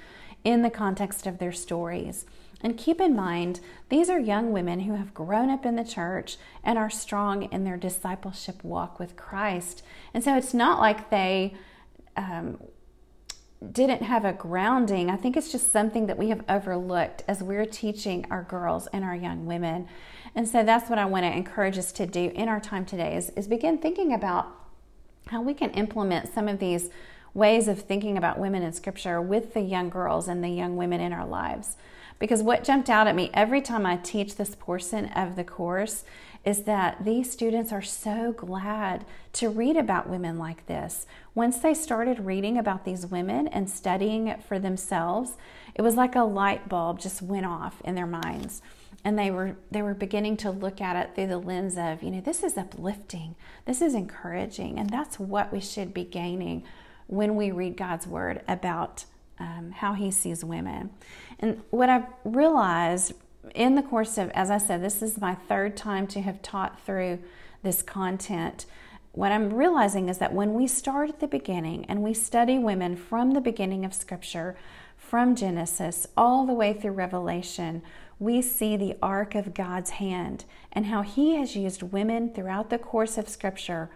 in 0.45 0.62
the 0.62 0.71
context 0.71 1.26
of 1.26 1.38
their 1.38 1.52
stories. 1.52 2.26
And 2.62 2.76
keep 2.76 3.00
in 3.00 3.17
mind, 3.17 3.61
these 3.88 4.11
are 4.11 4.19
young 4.19 4.52
women 4.52 4.81
who 4.81 4.95
have 4.95 5.14
grown 5.14 5.49
up 5.49 5.64
in 5.64 5.76
the 5.76 5.85
church 5.85 6.37
and 6.62 6.79
are 6.79 6.90
strong 6.90 7.45
in 7.45 7.64
their 7.64 7.79
discipleship 7.79 8.62
walk 8.62 8.99
with 8.99 9.17
Christ. 9.17 9.83
And 10.12 10.23
so 10.23 10.37
it's 10.37 10.52
not 10.52 10.79
like 10.79 11.09
they 11.11 11.55
um, 12.17 12.59
didn't 13.73 14.02
have 14.02 14.25
a 14.25 14.33
grounding. 14.33 15.11
I 15.11 15.17
think 15.17 15.37
it's 15.37 15.52
just 15.52 15.73
something 15.73 16.07
that 16.07 16.19
we 16.19 16.29
have 16.29 16.45
overlooked 16.49 17.23
as 17.26 17.43
we're 17.43 17.67
teaching 17.67 18.26
our 18.31 18.43
girls 18.43 18.87
and 18.88 19.05
our 19.05 19.17
young 19.17 19.47
women. 19.47 19.88
And 20.34 20.49
so 20.49 20.62
that's 20.62 20.88
what 20.88 20.99
I 20.99 21.06
want 21.06 21.25
to 21.25 21.32
encourage 21.32 21.78
us 21.78 21.92
to 21.92 22.06
do 22.06 22.30
in 22.34 22.49
our 22.49 22.60
time 22.60 22.84
today 22.84 23.16
is, 23.16 23.30
is 23.30 23.49
begin 23.49 23.78
thinking 23.78 24.12
about 24.12 24.49
how 25.26 25.42
we 25.42 25.54
can 25.54 25.70
implement 25.70 26.32
some 26.32 26.49
of 26.49 26.58
these 26.58 26.90
ways 27.34 27.68
of 27.68 27.80
thinking 27.80 28.16
about 28.16 28.38
women 28.38 28.62
in 28.62 28.72
scripture 28.72 29.20
with 29.20 29.54
the 29.54 29.60
young 29.60 29.88
girls 29.88 30.28
and 30.28 30.42
the 30.42 30.49
young 30.49 30.76
women 30.76 31.00
in 31.00 31.12
our 31.12 31.26
lives. 31.26 31.76
Because 32.18 32.42
what 32.42 32.64
jumped 32.64 32.90
out 32.90 33.06
at 33.06 33.14
me 33.14 33.30
every 33.32 33.62
time 33.62 33.87
I 33.87 33.96
teach 33.96 34.37
this 34.37 34.54
portion 34.54 35.06
of 35.06 35.37
the 35.37 35.44
course 35.44 36.04
is 36.44 36.62
that 36.62 37.04
these 37.04 37.30
students 37.30 37.72
are 37.72 37.82
so 37.82 38.32
glad 38.32 39.04
to 39.34 39.49
read 39.49 39.76
about 39.76 40.08
women 40.08 40.38
like 40.38 40.66
this. 40.66 41.06
Once 41.34 41.58
they 41.58 41.75
started 41.75 42.25
reading 42.25 42.56
about 42.56 42.84
these 42.84 43.06
women 43.06 43.46
and 43.49 43.68
studying 43.68 44.26
it 44.26 44.42
for 44.42 44.58
themselves, 44.58 45.37
it 45.75 45.82
was 45.82 45.96
like 45.96 46.14
a 46.14 46.22
light 46.22 46.68
bulb 46.68 46.99
just 46.99 47.22
went 47.22 47.46
off 47.46 47.80
in 47.84 47.94
their 47.94 48.06
minds. 48.06 48.62
And 49.04 49.19
they 49.19 49.30
were 49.30 49.57
they 49.71 49.83
were 49.83 49.95
beginning 49.95 50.37
to 50.38 50.50
look 50.50 50.80
at 50.80 50.97
it 50.97 51.14
through 51.14 51.28
the 51.28 51.38
lens 51.38 51.76
of 51.78 52.02
you 52.02 52.11
know 52.11 52.21
this 52.21 52.42
is 52.42 52.57
uplifting. 52.57 53.35
This 53.64 53.80
is 53.80 53.95
encouraging. 53.95 54.78
And 54.78 54.90
that's 54.90 55.19
what 55.19 55.52
we 55.52 55.61
should 55.61 55.95
be 55.95 56.04
gaining 56.04 56.64
when 57.07 57.35
we 57.37 57.50
read 57.50 57.76
god's 57.76 58.07
word 58.07 58.42
about 58.47 59.04
um, 59.38 59.73
how 59.76 59.95
he 59.95 60.11
sees 60.11 60.45
women. 60.45 60.90
And 61.38 61.62
what 61.71 61.88
i've 61.88 62.07
realized 62.25 63.14
in 63.54 63.75
the 63.75 63.83
course 63.83 64.19
of 64.19 64.30
as 64.30 64.50
i 64.50 64.59
said 64.59 64.83
this 64.83 65.02
is 65.02 65.19
my 65.19 65.35
third 65.35 65.76
time 65.76 66.07
to 66.09 66.21
have 66.21 66.42
taught 66.42 66.85
through 66.85 67.19
this 67.62 67.83
content. 67.83 68.66
What 69.12 69.33
i'm 69.33 69.54
realizing 69.54 70.09
is 70.11 70.19
that 70.19 70.35
when 70.35 70.52
we 70.52 70.66
start 70.66 71.09
at 71.09 71.21
the 71.21 71.26
beginning 71.26 71.87
and 71.87 72.02
we 72.02 72.12
study 72.12 72.59
women 72.59 72.97
from 72.97 73.33
the 73.33 73.40
beginning 73.40 73.85
of 73.85 73.95
scripture 73.95 74.57
from 74.99 75.35
genesis 75.35 76.07
all 76.16 76.47
the 76.47 76.52
way 76.52 76.75
through 76.75 76.92
revelation 76.92 77.83
we 78.21 78.43
see 78.43 78.77
the 78.77 78.97
arc 79.03 79.35
of 79.35 79.55
God's 79.55 79.91
hand 79.91 80.45
and 80.71 80.87
how 80.87 81.03
He 81.03 81.35
has 81.37 81.57
used 81.57 81.83
women 81.83 82.33
throughout 82.33 82.71
the 82.71 82.79
course 82.79 83.19
of 83.19 83.29
Scripture 83.29 83.91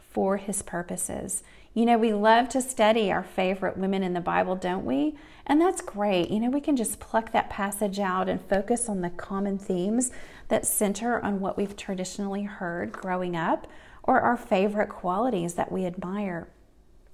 for 0.00 0.38
His 0.38 0.62
purposes. 0.62 1.42
You 1.74 1.84
know, 1.84 1.98
we 1.98 2.12
love 2.12 2.48
to 2.50 2.62
study 2.62 3.12
our 3.12 3.22
favorite 3.22 3.76
women 3.76 4.02
in 4.02 4.14
the 4.14 4.20
Bible, 4.20 4.56
don't 4.56 4.84
we? 4.84 5.16
And 5.46 5.60
that's 5.60 5.82
great. 5.82 6.30
You 6.30 6.40
know, 6.40 6.50
we 6.50 6.60
can 6.60 6.76
just 6.76 7.00
pluck 7.00 7.32
that 7.32 7.50
passage 7.50 7.98
out 7.98 8.28
and 8.28 8.40
focus 8.40 8.88
on 8.88 9.00
the 9.00 9.10
common 9.10 9.58
themes 9.58 10.10
that 10.48 10.66
center 10.66 11.20
on 11.20 11.40
what 11.40 11.56
we've 11.56 11.76
traditionally 11.76 12.44
heard 12.44 12.92
growing 12.92 13.36
up 13.36 13.66
or 14.02 14.20
our 14.20 14.36
favorite 14.36 14.88
qualities 14.88 15.54
that 15.54 15.70
we 15.70 15.86
admire. 15.86 16.48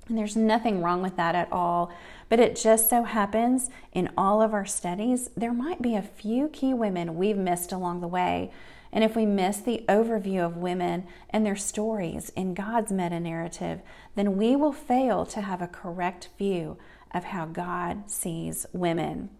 And 0.08 0.16
there's 0.16 0.36
nothing 0.36 0.82
wrong 0.82 1.02
with 1.02 1.16
that 1.16 1.34
at 1.34 1.52
all. 1.52 1.92
But 2.28 2.40
it 2.40 2.56
just 2.56 2.88
so 2.88 3.04
happens 3.04 3.70
in 3.92 4.10
all 4.16 4.40
of 4.40 4.54
our 4.54 4.66
studies, 4.66 5.30
there 5.36 5.52
might 5.52 5.82
be 5.82 5.94
a 5.94 6.02
few 6.02 6.48
key 6.48 6.74
women 6.74 7.16
we've 7.16 7.36
missed 7.36 7.72
along 7.72 8.00
the 8.00 8.08
way. 8.08 8.52
And 8.92 9.02
if 9.02 9.16
we 9.16 9.26
miss 9.26 9.58
the 9.58 9.84
overview 9.88 10.44
of 10.44 10.56
women 10.56 11.06
and 11.30 11.44
their 11.44 11.56
stories 11.56 12.30
in 12.30 12.54
God's 12.54 12.92
meta 12.92 13.20
narrative, 13.20 13.80
then 14.14 14.36
we 14.36 14.56
will 14.56 14.72
fail 14.72 15.26
to 15.26 15.40
have 15.40 15.60
a 15.60 15.68
correct 15.68 16.30
view 16.38 16.78
of 17.12 17.24
how 17.24 17.46
God 17.46 18.10
sees 18.10 18.66
women. 18.72 19.30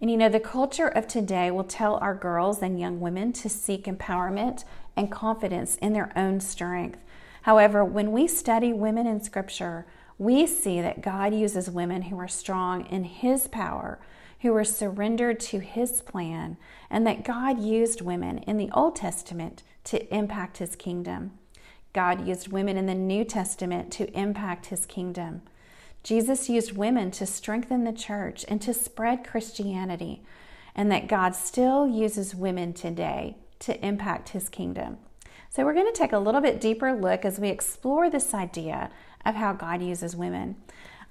And 0.00 0.10
you 0.10 0.16
know, 0.16 0.30
the 0.30 0.40
culture 0.40 0.88
of 0.88 1.06
today 1.06 1.50
will 1.50 1.64
tell 1.64 1.96
our 1.96 2.14
girls 2.14 2.62
and 2.62 2.80
young 2.80 3.00
women 3.00 3.32
to 3.34 3.48
seek 3.50 3.84
empowerment 3.84 4.64
and 4.96 5.10
confidence 5.10 5.76
in 5.76 5.92
their 5.92 6.10
own 6.16 6.40
strength. 6.40 6.98
However, 7.42 7.84
when 7.84 8.12
we 8.12 8.26
study 8.26 8.72
women 8.72 9.06
in 9.06 9.22
Scripture, 9.22 9.86
we 10.18 10.46
see 10.46 10.80
that 10.80 11.00
God 11.00 11.34
uses 11.34 11.70
women 11.70 12.02
who 12.02 12.18
are 12.18 12.28
strong 12.28 12.84
in 12.86 13.04
His 13.04 13.48
power, 13.48 13.98
who 14.40 14.54
are 14.54 14.64
surrendered 14.64 15.40
to 15.40 15.60
His 15.60 16.02
plan, 16.02 16.58
and 16.90 17.06
that 17.06 17.24
God 17.24 17.58
used 17.60 18.02
women 18.02 18.38
in 18.38 18.58
the 18.58 18.70
Old 18.72 18.96
Testament 18.96 19.62
to 19.84 20.14
impact 20.14 20.58
His 20.58 20.76
kingdom. 20.76 21.32
God 21.92 22.26
used 22.26 22.48
women 22.48 22.76
in 22.76 22.86
the 22.86 22.94
New 22.94 23.24
Testament 23.24 23.90
to 23.92 24.12
impact 24.18 24.66
His 24.66 24.84
kingdom. 24.84 25.42
Jesus 26.02 26.48
used 26.48 26.76
women 26.76 27.10
to 27.12 27.26
strengthen 27.26 27.84
the 27.84 27.92
church 27.92 28.44
and 28.48 28.60
to 28.62 28.74
spread 28.74 29.26
Christianity, 29.26 30.22
and 30.74 30.90
that 30.92 31.08
God 31.08 31.34
still 31.34 31.86
uses 31.86 32.34
women 32.34 32.72
today 32.72 33.36
to 33.60 33.84
impact 33.84 34.30
His 34.30 34.48
kingdom. 34.48 34.98
So, 35.52 35.64
we're 35.64 35.74
going 35.74 35.92
to 35.92 35.98
take 35.98 36.12
a 36.12 36.18
little 36.18 36.40
bit 36.40 36.60
deeper 36.60 36.92
look 36.92 37.24
as 37.24 37.40
we 37.40 37.48
explore 37.48 38.08
this 38.08 38.32
idea 38.34 38.88
of 39.26 39.34
how 39.34 39.52
God 39.52 39.82
uses 39.82 40.14
women. 40.14 40.54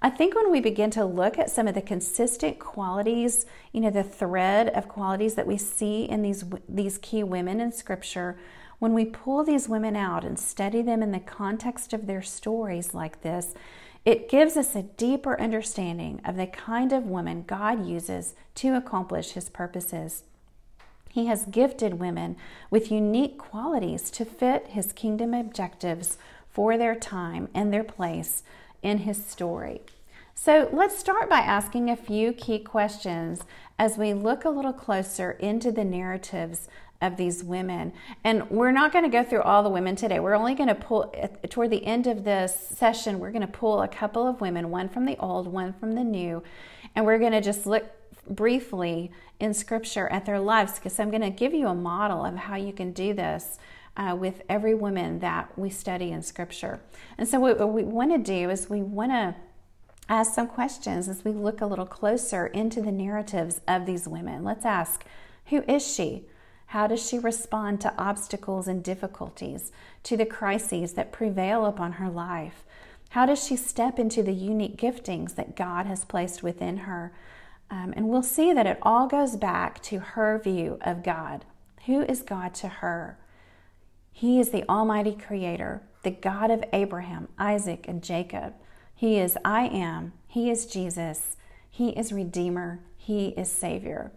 I 0.01 0.09
think 0.09 0.33
when 0.33 0.49
we 0.49 0.61
begin 0.61 0.91
to 0.91 1.03
look 1.03 1.37
at 1.37 1.49
some 1.49 1.67
of 1.67 1.75
the 1.75 1.81
consistent 1.81 2.57
qualities, 2.57 3.45
you 3.73 3.81
know, 3.81 3.89
the 3.89 4.01
thread 4.01 4.69
of 4.69 4.87
qualities 4.87 5.35
that 5.35 5.45
we 5.45 5.57
see 5.57 6.03
in 6.03 6.21
these 6.21 6.45
these 6.69 6.97
key 6.99 7.21
women 7.21 7.59
in 7.59 7.73
scripture, 7.73 8.39
when 8.79 8.93
we 8.93 9.03
pull 9.03 9.43
these 9.43 9.67
women 9.67 9.97
out 9.97 10.23
and 10.23 10.39
study 10.39 10.81
them 10.81 11.03
in 11.03 11.11
the 11.11 11.19
context 11.19 11.91
of 11.91 12.07
their 12.07 12.21
stories 12.21 12.93
like 12.93 13.21
this, 13.23 13.53
it 14.05 14.29
gives 14.29 14.55
us 14.55 14.73
a 14.73 14.83
deeper 14.83 15.37
understanding 15.37 16.21
of 16.23 16.37
the 16.37 16.47
kind 16.47 16.93
of 16.93 17.03
woman 17.03 17.43
God 17.45 17.85
uses 17.85 18.35
to 18.55 18.73
accomplish 18.73 19.31
his 19.31 19.49
purposes. 19.49 20.23
He 21.09 21.25
has 21.25 21.45
gifted 21.45 21.99
women 21.99 22.37
with 22.69 22.91
unique 22.91 23.37
qualities 23.37 24.09
to 24.11 24.25
fit 24.25 24.67
his 24.67 24.93
kingdom 24.93 25.33
objectives 25.33 26.17
for 26.49 26.77
their 26.77 26.95
time 26.95 27.49
and 27.53 27.73
their 27.73 27.83
place 27.83 28.43
in 28.81 28.99
his 28.99 29.25
story. 29.25 29.81
So 30.35 30.69
let's 30.71 30.97
start 30.97 31.29
by 31.29 31.39
asking 31.39 31.89
a 31.89 31.97
few 31.97 32.31
key 32.31 32.59
questions 32.59 33.43
as 33.77 33.97
we 33.97 34.13
look 34.13 34.45
a 34.45 34.49
little 34.49 34.71
closer 34.71 35.31
into 35.31 35.71
the 35.71 35.83
narratives 35.83 36.69
of 37.01 37.17
these 37.17 37.43
women. 37.43 37.93
And 38.23 38.49
we're 38.49 38.71
not 38.71 38.91
going 38.91 39.05
to 39.05 39.09
go 39.09 39.23
through 39.23 39.41
all 39.41 39.63
the 39.63 39.69
women 39.69 39.95
today. 39.95 40.19
We're 40.19 40.35
only 40.35 40.55
going 40.55 40.69
to 40.69 40.75
pull, 40.75 41.13
toward 41.49 41.71
the 41.71 41.85
end 41.85 42.07
of 42.07 42.23
this 42.23 42.55
session, 42.55 43.19
we're 43.19 43.31
going 43.31 43.41
to 43.41 43.47
pull 43.47 43.81
a 43.81 43.87
couple 43.87 44.27
of 44.27 44.41
women, 44.41 44.69
one 44.69 44.89
from 44.89 45.05
the 45.05 45.17
old, 45.17 45.47
one 45.47 45.73
from 45.73 45.95
the 45.95 46.03
new, 46.03 46.43
and 46.95 47.05
we're 47.05 47.19
going 47.19 47.31
to 47.31 47.41
just 47.41 47.65
look 47.65 47.85
briefly 48.29 49.11
in 49.39 49.53
scripture 49.53 50.07
at 50.09 50.25
their 50.25 50.39
lives 50.39 50.75
because 50.75 50.99
I'm 50.99 51.09
going 51.09 51.21
to 51.21 51.29
give 51.29 51.53
you 51.53 51.67
a 51.67 51.75
model 51.75 52.25
of 52.25 52.35
how 52.35 52.55
you 52.55 52.73
can 52.73 52.91
do 52.91 53.13
this 53.13 53.57
uh, 53.97 54.15
with 54.15 54.41
every 54.47 54.73
woman 54.73 55.19
that 55.19 55.57
we 55.57 55.69
study 55.69 56.11
in 56.11 56.21
scripture. 56.21 56.79
And 57.17 57.27
so, 57.27 57.39
what, 57.39 57.69
we 57.69 57.83
want 57.83 58.11
to 58.11 58.17
do 58.17 58.49
is 58.49 58.69
we 58.69 58.81
want 58.81 59.11
to 59.11 59.35
ask 60.07 60.33
some 60.33 60.47
questions 60.47 61.07
as 61.07 61.23
we 61.23 61.31
look 61.31 61.61
a 61.61 61.65
little 61.65 61.85
closer 61.85 62.47
into 62.47 62.81
the 62.81 62.91
narratives 62.91 63.61
of 63.67 63.85
these 63.85 64.07
women. 64.07 64.43
Let's 64.43 64.65
ask 64.65 65.05
who 65.45 65.63
is 65.67 65.85
she? 65.85 66.25
How 66.67 66.85
does 66.85 67.07
she 67.07 67.17
respond 67.17 67.81
to 67.81 67.93
obstacles 67.97 68.67
and 68.67 68.83
difficulties, 68.83 69.71
to 70.03 70.15
the 70.15 70.25
crises 70.25 70.93
that 70.93 71.11
prevail 71.11 71.65
upon 71.65 71.93
her 71.93 72.09
life? 72.09 72.63
How 73.09 73.25
does 73.25 73.43
she 73.43 73.55
step 73.55 73.97
into 73.97 74.21
the 74.21 74.33
unique 74.33 74.77
giftings 74.77 75.33
that 75.35 75.55
God 75.55 75.87
has 75.87 76.05
placed 76.05 76.43
within 76.43 76.77
her? 76.77 77.11
Um, 77.71 77.93
and 77.95 78.09
we'll 78.09 78.23
see 78.23 78.51
that 78.53 78.65
it 78.65 78.79
all 78.81 79.07
goes 79.07 79.35
back 79.35 79.81
to 79.83 79.99
her 79.99 80.39
view 80.39 80.79
of 80.81 81.03
God. 81.03 81.45
Who 81.85 82.01
is 82.01 82.21
God 82.21 82.53
to 82.55 82.67
her? 82.67 83.17
He 84.11 84.39
is 84.39 84.49
the 84.49 84.67
Almighty 84.67 85.13
Creator, 85.15 85.81
the 86.03 86.11
God 86.11 86.51
of 86.51 86.63
Abraham, 86.73 87.29
Isaac, 87.37 87.85
and 87.87 88.03
Jacob. 88.03 88.53
He 88.95 89.17
is 89.17 89.37
I 89.45 89.63
am. 89.67 90.13
He 90.27 90.49
is 90.49 90.65
Jesus. 90.65 91.37
He 91.69 91.89
is 91.89 92.11
Redeemer. 92.11 92.81
He 92.97 93.29
is 93.29 93.49
Savior. 93.49 94.11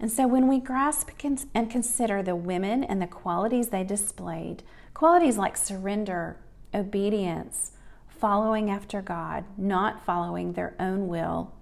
And 0.00 0.10
so 0.10 0.26
when 0.26 0.48
we 0.48 0.60
grasp 0.60 1.10
and 1.54 1.70
consider 1.70 2.22
the 2.22 2.36
women 2.36 2.84
and 2.84 3.02
the 3.02 3.06
qualities 3.06 3.68
they 3.68 3.84
displayed, 3.84 4.62
qualities 4.94 5.36
like 5.36 5.56
surrender, 5.56 6.38
obedience, 6.74 7.72
following 8.08 8.70
after 8.70 9.02
God, 9.02 9.44
not 9.56 10.04
following 10.04 10.52
their 10.52 10.74
own 10.78 11.08
will, 11.08 11.52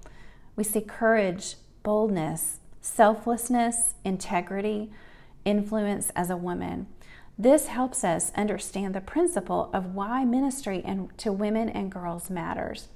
we 0.56 0.64
see 0.64 0.80
courage, 0.80 1.56
boldness, 1.82 2.60
selflessness, 2.80 3.94
integrity, 4.04 4.90
influence 5.44 6.10
as 6.16 6.30
a 6.30 6.36
woman. 6.36 6.86
This 7.38 7.66
helps 7.66 8.02
us 8.02 8.32
understand 8.34 8.94
the 8.94 9.00
principle 9.00 9.70
of 9.74 9.94
why 9.94 10.24
ministry 10.24 10.82
and 10.84 11.16
to 11.18 11.30
women 11.30 11.68
and 11.68 11.92
girls 11.92 12.30
matters. 12.30 12.88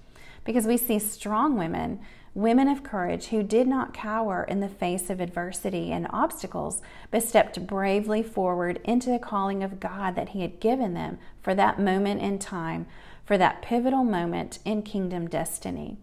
Because 0.45 0.67
we 0.67 0.79
see 0.79 0.99
strong 0.99 1.59
women, 1.59 2.01
women 2.35 2.67
of 2.67 2.83
courage 2.83 3.27
who 3.27 3.43
did 3.43 3.69
not 3.69 3.93
cower 3.93 4.45
in 4.45 4.61
the 4.61 4.69
face 4.69 5.11
of 5.11 5.21
adversity 5.21 5.93
and 5.93 6.07
obstacles, 6.11 6.81
but 7.11 7.23
stepped 7.23 7.67
bravely 7.67 8.23
forward 8.23 8.81
into 8.85 9.11
the 9.11 9.19
calling 9.19 9.63
of 9.63 9.81
God 9.81 10.15
that 10.15 10.31
He 10.31 10.41
had 10.41 10.61
given 10.61 10.95
them 10.95 11.19
for 11.43 11.55
that 11.55 11.79
moment 11.79 12.23
in 12.23 12.39
time, 12.39 12.87
for 13.25 13.37
that 13.37 13.61
pivotal 13.61 14.05
moment 14.05 14.61
in 14.65 14.83
kingdom 14.83 15.29
destiny. 15.29 15.99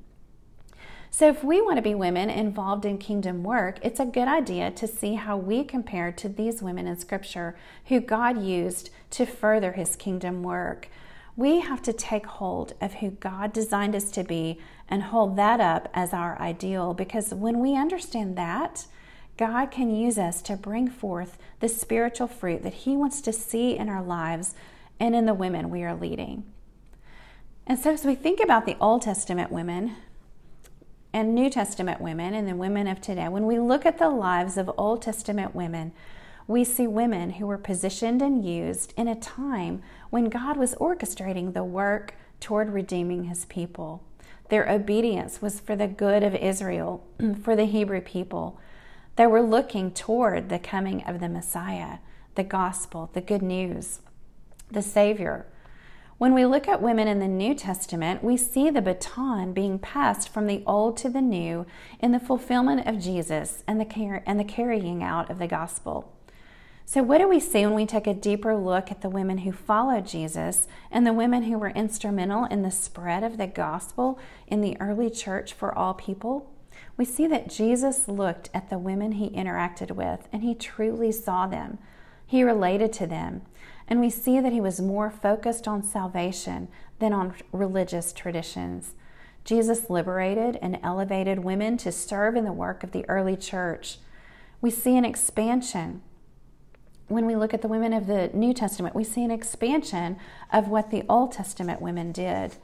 So, 1.10 1.30
if 1.30 1.44
we 1.44 1.62
want 1.62 1.78
to 1.78 1.82
be 1.82 1.96
women 1.96 2.30
involved 2.30 2.86
in 2.86 2.98
kingdom 2.98 3.44
work, 3.44 3.80
it's 3.82 4.00
a 4.00 4.06
good 4.06 4.28
idea 4.28 4.72
to 4.72 4.88
see 4.88 5.16
how 5.16 5.38
we 5.38 5.64
compare 5.64 6.12
to 6.12 6.30
these 6.30 6.62
women 6.62 6.86
in 6.86 6.98
Scripture 6.98 7.56
who 7.86 8.00
God 8.00 8.42
used 8.42 8.90
to 9.12 9.26
further 9.26 9.72
his 9.72 9.96
kingdom 9.96 10.44
work. 10.44 10.90
We 11.36 11.62
have 11.62 11.82
to 11.84 11.94
take 11.94 12.26
hold 12.26 12.74
of 12.82 12.96
who 12.96 13.12
God 13.12 13.54
designed 13.54 13.96
us 13.96 14.12
to 14.12 14.24
be 14.24 14.60
and 14.90 15.04
hold 15.04 15.38
that 15.38 15.60
up 15.60 15.88
as 15.94 16.14
our 16.14 16.40
ideal 16.42 16.94
because 16.94 17.34
when 17.34 17.60
we 17.60 17.76
understand 17.76 18.38
that, 18.38 18.86
God 19.38 19.70
can 19.70 19.96
use 19.96 20.18
us 20.18 20.42
to 20.44 20.58
bring 20.58 20.90
forth 20.90 21.38
the 21.60 21.70
spiritual 21.70 22.28
fruit 22.28 22.64
that 22.64 22.74
He 22.74 22.98
wants 22.98 23.22
to 23.22 23.32
see 23.32 23.78
in 23.78 23.88
our 23.88 24.04
lives 24.04 24.56
and 25.00 25.16
in 25.16 25.26
the 25.26 25.34
women 25.34 25.70
we 25.70 25.84
are 25.84 25.96
leading. 25.96 26.44
And 27.68 27.78
so, 27.78 27.92
as 27.92 28.04
we 28.04 28.16
think 28.16 28.40
about 28.40 28.66
the 28.66 28.78
Old 28.80 29.04
Testament 29.04 29.52
women, 29.52 29.96
and 31.18 31.34
New 31.34 31.50
Testament 31.50 32.00
women 32.00 32.36
and 32.36 32.48
the 32.48 32.56
women 32.56 32.86
of 32.86 33.02
today, 33.02 33.28
when 33.28 33.48
we 33.48 33.58
look 33.58 33.88
at 33.88 33.98
the 33.98 34.08
lives 34.08 34.56
of 34.56 34.70
Old 34.78 35.02
Testament 35.02 35.56
women, 35.56 35.92
we 36.46 36.64
see 36.64 36.86
women 36.86 37.32
who 37.32 37.48
were 37.48 37.58
positioned 37.58 38.22
and 38.22 38.46
used 38.46 38.94
in 38.96 39.08
a 39.08 39.16
time 39.16 39.82
when 40.12 40.26
God 40.26 40.58
was 40.58 40.76
orchestrating 40.76 41.56
the 41.56 41.64
work 41.64 42.14
toward 42.40 42.70
redeeming 42.70 43.24
his 43.24 43.46
people. 43.46 44.04
Their 44.50 44.70
obedience 44.70 45.42
was 45.42 45.60
for 45.60 45.76
the 45.76 45.88
good 45.88 46.22
of 46.22 46.36
Israel, 46.36 47.04
for 47.42 47.56
the 47.56 47.66
Hebrew 47.66 48.02
people. 48.02 48.60
They 49.16 49.26
were 49.26 49.42
looking 49.42 49.90
toward 49.90 50.50
the 50.50 50.60
coming 50.60 51.02
of 51.06 51.20
the 51.20 51.30
Messiah, 51.30 51.98
the 52.36 52.44
gospel, 52.44 53.10
the 53.14 53.22
good 53.22 53.42
news, 53.42 54.02
the 54.70 54.84
Savior. 54.84 55.48
When 56.18 56.34
we 56.34 56.48
look 56.48 56.68
at 56.68 56.82
women 56.82 57.08
in 57.08 57.20
the 57.20 57.28
New 57.28 57.54
Testament, 57.54 58.24
we 58.24 58.38
see 58.38 58.72
the 58.72 58.82
baton 58.82 59.54
being 59.54 59.78
passed 59.78 60.30
from 60.30 60.48
the 60.48 60.64
old 60.66 60.98
to 60.98 61.10
the 61.10 61.22
new 61.22 61.68
in 62.00 62.12
the 62.12 62.20
fulfillment 62.20 62.88
of 62.88 63.00
Jesus 63.00 63.64
and 63.68 63.80
the, 63.80 63.86
car- 63.86 64.24
and 64.26 64.40
the 64.40 64.44
carrying 64.44 65.04
out 65.04 65.30
of 65.30 65.38
the 65.38 65.46
gospel. 65.46 66.12
So, 66.86 67.04
what 67.04 67.20
do 67.20 67.28
we 67.28 67.40
see 67.40 67.66
when 67.66 67.76
we 67.76 67.86
take 67.86 68.08
a 68.08 68.16
deeper 68.16 68.56
look 68.56 68.90
at 68.90 69.02
the 69.02 69.10
women 69.10 69.40
who 69.40 69.52
followed 69.52 70.08
Jesus 70.08 70.68
and 70.90 71.06
the 71.06 71.14
women 71.14 71.44
who 71.44 71.60
were 71.60 71.70
instrumental 71.70 72.46
in 72.46 72.64
the 72.64 72.72
spread 72.72 73.24
of 73.24 73.38
the 73.38 73.46
gospel 73.46 74.18
in 74.48 74.62
the 74.62 74.76
early 74.80 75.12
church 75.12 75.54
for 75.54 75.78
all 75.78 75.94
people? 75.94 76.52
We 76.96 77.06
see 77.06 77.28
that 77.28 77.50
Jesus 77.50 78.08
looked 78.08 78.50
at 78.56 78.72
the 78.72 78.80
women 78.80 79.12
he 79.14 79.30
interacted 79.30 79.92
with 79.92 80.28
and 80.32 80.42
he 80.42 80.56
truly 80.56 81.12
saw 81.12 81.46
them. 81.46 81.78
He 82.26 82.44
related 82.44 82.92
to 82.94 83.06
them. 83.06 83.44
And 83.88 84.00
we 84.00 84.10
see 84.10 84.40
that 84.40 84.52
he 84.52 84.62
was 84.62 84.82
more 84.82 85.10
focused 85.10 85.68
on 85.68 85.84
salvation 85.84 86.68
than 87.00 87.14
on 87.14 87.36
religious 87.52 88.12
traditions. 88.12 88.96
Jesus 89.46 89.90
liberated 89.90 90.58
and 90.62 90.78
elevated 90.84 91.40
women 91.40 91.78
to 91.78 91.92
serve 91.92 92.36
in 92.36 92.44
the 92.44 92.52
work 92.52 92.84
of 92.84 92.92
the 92.92 93.08
early 93.08 93.38
church. 93.38 93.98
We 94.60 94.72
see 94.72 94.98
an 94.98 95.06
expansion 95.06 96.02
when 97.08 97.26
we 97.26 97.36
look 97.36 97.54
at 97.54 97.62
the 97.62 97.68
women 97.68 97.94
of 97.94 98.08
the 98.08 98.30
New 98.34 98.54
Testament, 98.54 98.96
we 98.96 99.04
see 99.04 99.24
an 99.24 99.32
expansion 99.32 100.18
of 100.52 100.68
what 100.68 100.92
the 100.92 101.04
Old 101.08 101.32
Testament 101.32 101.82
women 101.82 102.12
did. 102.12 102.56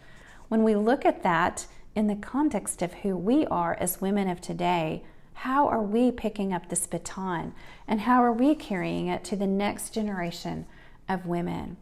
When 0.49 0.63
we 0.63 0.75
look 0.75 1.05
at 1.05 1.23
that 1.23 1.65
in 1.95 2.07
the 2.07 2.15
context 2.15 2.81
of 2.81 2.93
who 2.93 3.15
we 3.15 3.45
are 3.45 3.77
as 3.79 4.01
women 4.01 4.27
of 4.27 4.41
today, 4.41 5.03
how 5.35 5.67
are 5.67 5.81
we 5.81 6.11
picking 6.11 6.53
up 6.53 6.69
this 6.69 6.85
baton 6.85 7.53
and 7.87 8.01
how 8.01 8.21
are 8.21 8.33
we 8.33 8.53
carrying 8.53 9.07
it 9.07 9.23
to 9.25 9.35
the 9.35 9.47
next 9.47 9.93
generation 9.93 10.65
of 11.07 11.25
women? 11.25 11.77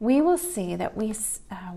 We 0.00 0.20
will 0.20 0.38
see 0.38 0.74
that 0.76 0.96
we, 0.96 1.14
uh, 1.50 1.74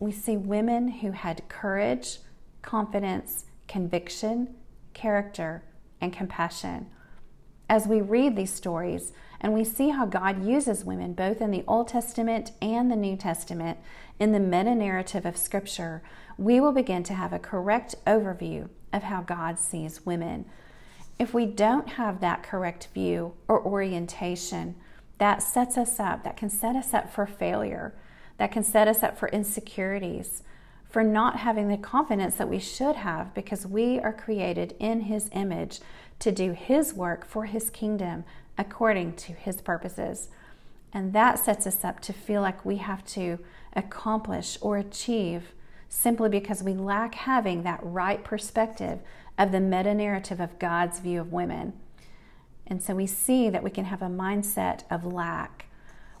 we 0.00 0.12
see 0.12 0.36
women 0.36 0.88
who 0.88 1.12
had 1.12 1.48
courage, 1.48 2.18
confidence, 2.62 3.44
conviction, 3.66 4.54
character, 4.94 5.62
and 6.00 6.12
compassion. 6.12 6.88
As 7.68 7.86
we 7.86 8.00
read 8.00 8.34
these 8.34 8.52
stories, 8.52 9.12
and 9.40 9.54
we 9.54 9.64
see 9.64 9.90
how 9.90 10.06
God 10.06 10.44
uses 10.44 10.84
women 10.84 11.12
both 11.12 11.40
in 11.40 11.50
the 11.50 11.64
Old 11.68 11.88
Testament 11.88 12.52
and 12.60 12.90
the 12.90 12.96
New 12.96 13.16
Testament 13.16 13.78
in 14.18 14.32
the 14.32 14.40
meta 14.40 14.74
narrative 14.74 15.24
of 15.24 15.36
Scripture. 15.36 16.02
We 16.36 16.60
will 16.60 16.72
begin 16.72 17.04
to 17.04 17.14
have 17.14 17.32
a 17.32 17.38
correct 17.38 17.94
overview 18.06 18.68
of 18.92 19.04
how 19.04 19.22
God 19.22 19.58
sees 19.58 20.04
women. 20.04 20.44
If 21.18 21.34
we 21.34 21.46
don't 21.46 21.90
have 21.90 22.20
that 22.20 22.42
correct 22.42 22.88
view 22.94 23.34
or 23.46 23.64
orientation, 23.64 24.76
that 25.18 25.42
sets 25.42 25.76
us 25.76 26.00
up, 26.00 26.24
that 26.24 26.36
can 26.36 26.48
set 26.48 26.76
us 26.76 26.94
up 26.94 27.12
for 27.12 27.26
failure, 27.26 27.92
that 28.38 28.52
can 28.52 28.62
set 28.62 28.88
us 28.88 29.02
up 29.02 29.18
for 29.18 29.28
insecurities, 29.28 30.42
for 30.88 31.02
not 31.02 31.38
having 31.38 31.68
the 31.68 31.76
confidence 31.76 32.36
that 32.36 32.48
we 32.48 32.58
should 32.58 32.96
have 32.96 33.34
because 33.34 33.66
we 33.66 33.98
are 33.98 34.12
created 34.12 34.74
in 34.78 35.02
His 35.02 35.28
image 35.32 35.80
to 36.20 36.32
do 36.32 36.52
His 36.52 36.94
work 36.94 37.26
for 37.26 37.44
His 37.44 37.68
kingdom, 37.68 38.24
according 38.56 39.14
to 39.16 39.32
His 39.32 39.60
purposes. 39.60 40.28
And 40.92 41.12
that 41.12 41.38
sets 41.38 41.66
us 41.66 41.84
up 41.84 42.00
to 42.00 42.12
feel 42.12 42.40
like 42.40 42.64
we 42.64 42.76
have 42.76 43.04
to 43.08 43.38
accomplish 43.74 44.56
or 44.60 44.78
achieve 44.78 45.52
simply 45.88 46.28
because 46.28 46.62
we 46.62 46.74
lack 46.74 47.14
having 47.14 47.62
that 47.62 47.80
right 47.82 48.22
perspective 48.24 49.00
of 49.36 49.52
the 49.52 49.60
meta 49.60 49.94
narrative 49.94 50.40
of 50.40 50.58
God's 50.58 51.00
view 51.00 51.20
of 51.20 51.32
women. 51.32 51.72
And 52.68 52.82
so 52.82 52.94
we 52.94 53.06
see 53.06 53.50
that 53.50 53.62
we 53.62 53.70
can 53.70 53.86
have 53.86 54.02
a 54.02 54.06
mindset 54.06 54.82
of 54.90 55.04
lack. 55.04 55.66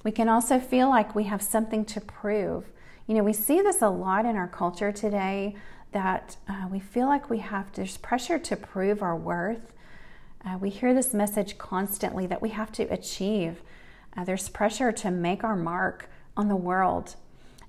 We 0.02 0.10
can 0.10 0.28
also 0.28 0.58
feel 0.58 0.88
like 0.88 1.14
we 1.14 1.24
have 1.24 1.42
something 1.42 1.84
to 1.86 2.00
prove. 2.00 2.70
You 3.06 3.14
know, 3.14 3.22
we 3.22 3.32
see 3.32 3.60
this 3.60 3.82
a 3.82 3.88
lot 3.88 4.26
in 4.26 4.36
our 4.36 4.48
culture 4.48 4.92
today 4.92 5.54
that 5.92 6.36
uh, 6.48 6.66
we 6.70 6.80
feel 6.80 7.06
like 7.06 7.30
we 7.30 7.38
have, 7.38 7.72
there's 7.72 7.96
pressure 7.96 8.38
to 8.38 8.56
prove 8.56 9.02
our 9.02 9.16
worth 9.16 9.72
uh, 10.44 10.56
we 10.58 10.70
hear 10.70 10.94
this 10.94 11.12
message 11.12 11.58
constantly 11.58 12.26
that 12.26 12.42
we 12.42 12.50
have 12.50 12.70
to 12.72 12.84
achieve. 12.84 13.62
Uh, 14.16 14.24
there's 14.24 14.48
pressure 14.48 14.92
to 14.92 15.10
make 15.10 15.44
our 15.44 15.56
mark 15.56 16.08
on 16.36 16.48
the 16.48 16.56
world. 16.56 17.16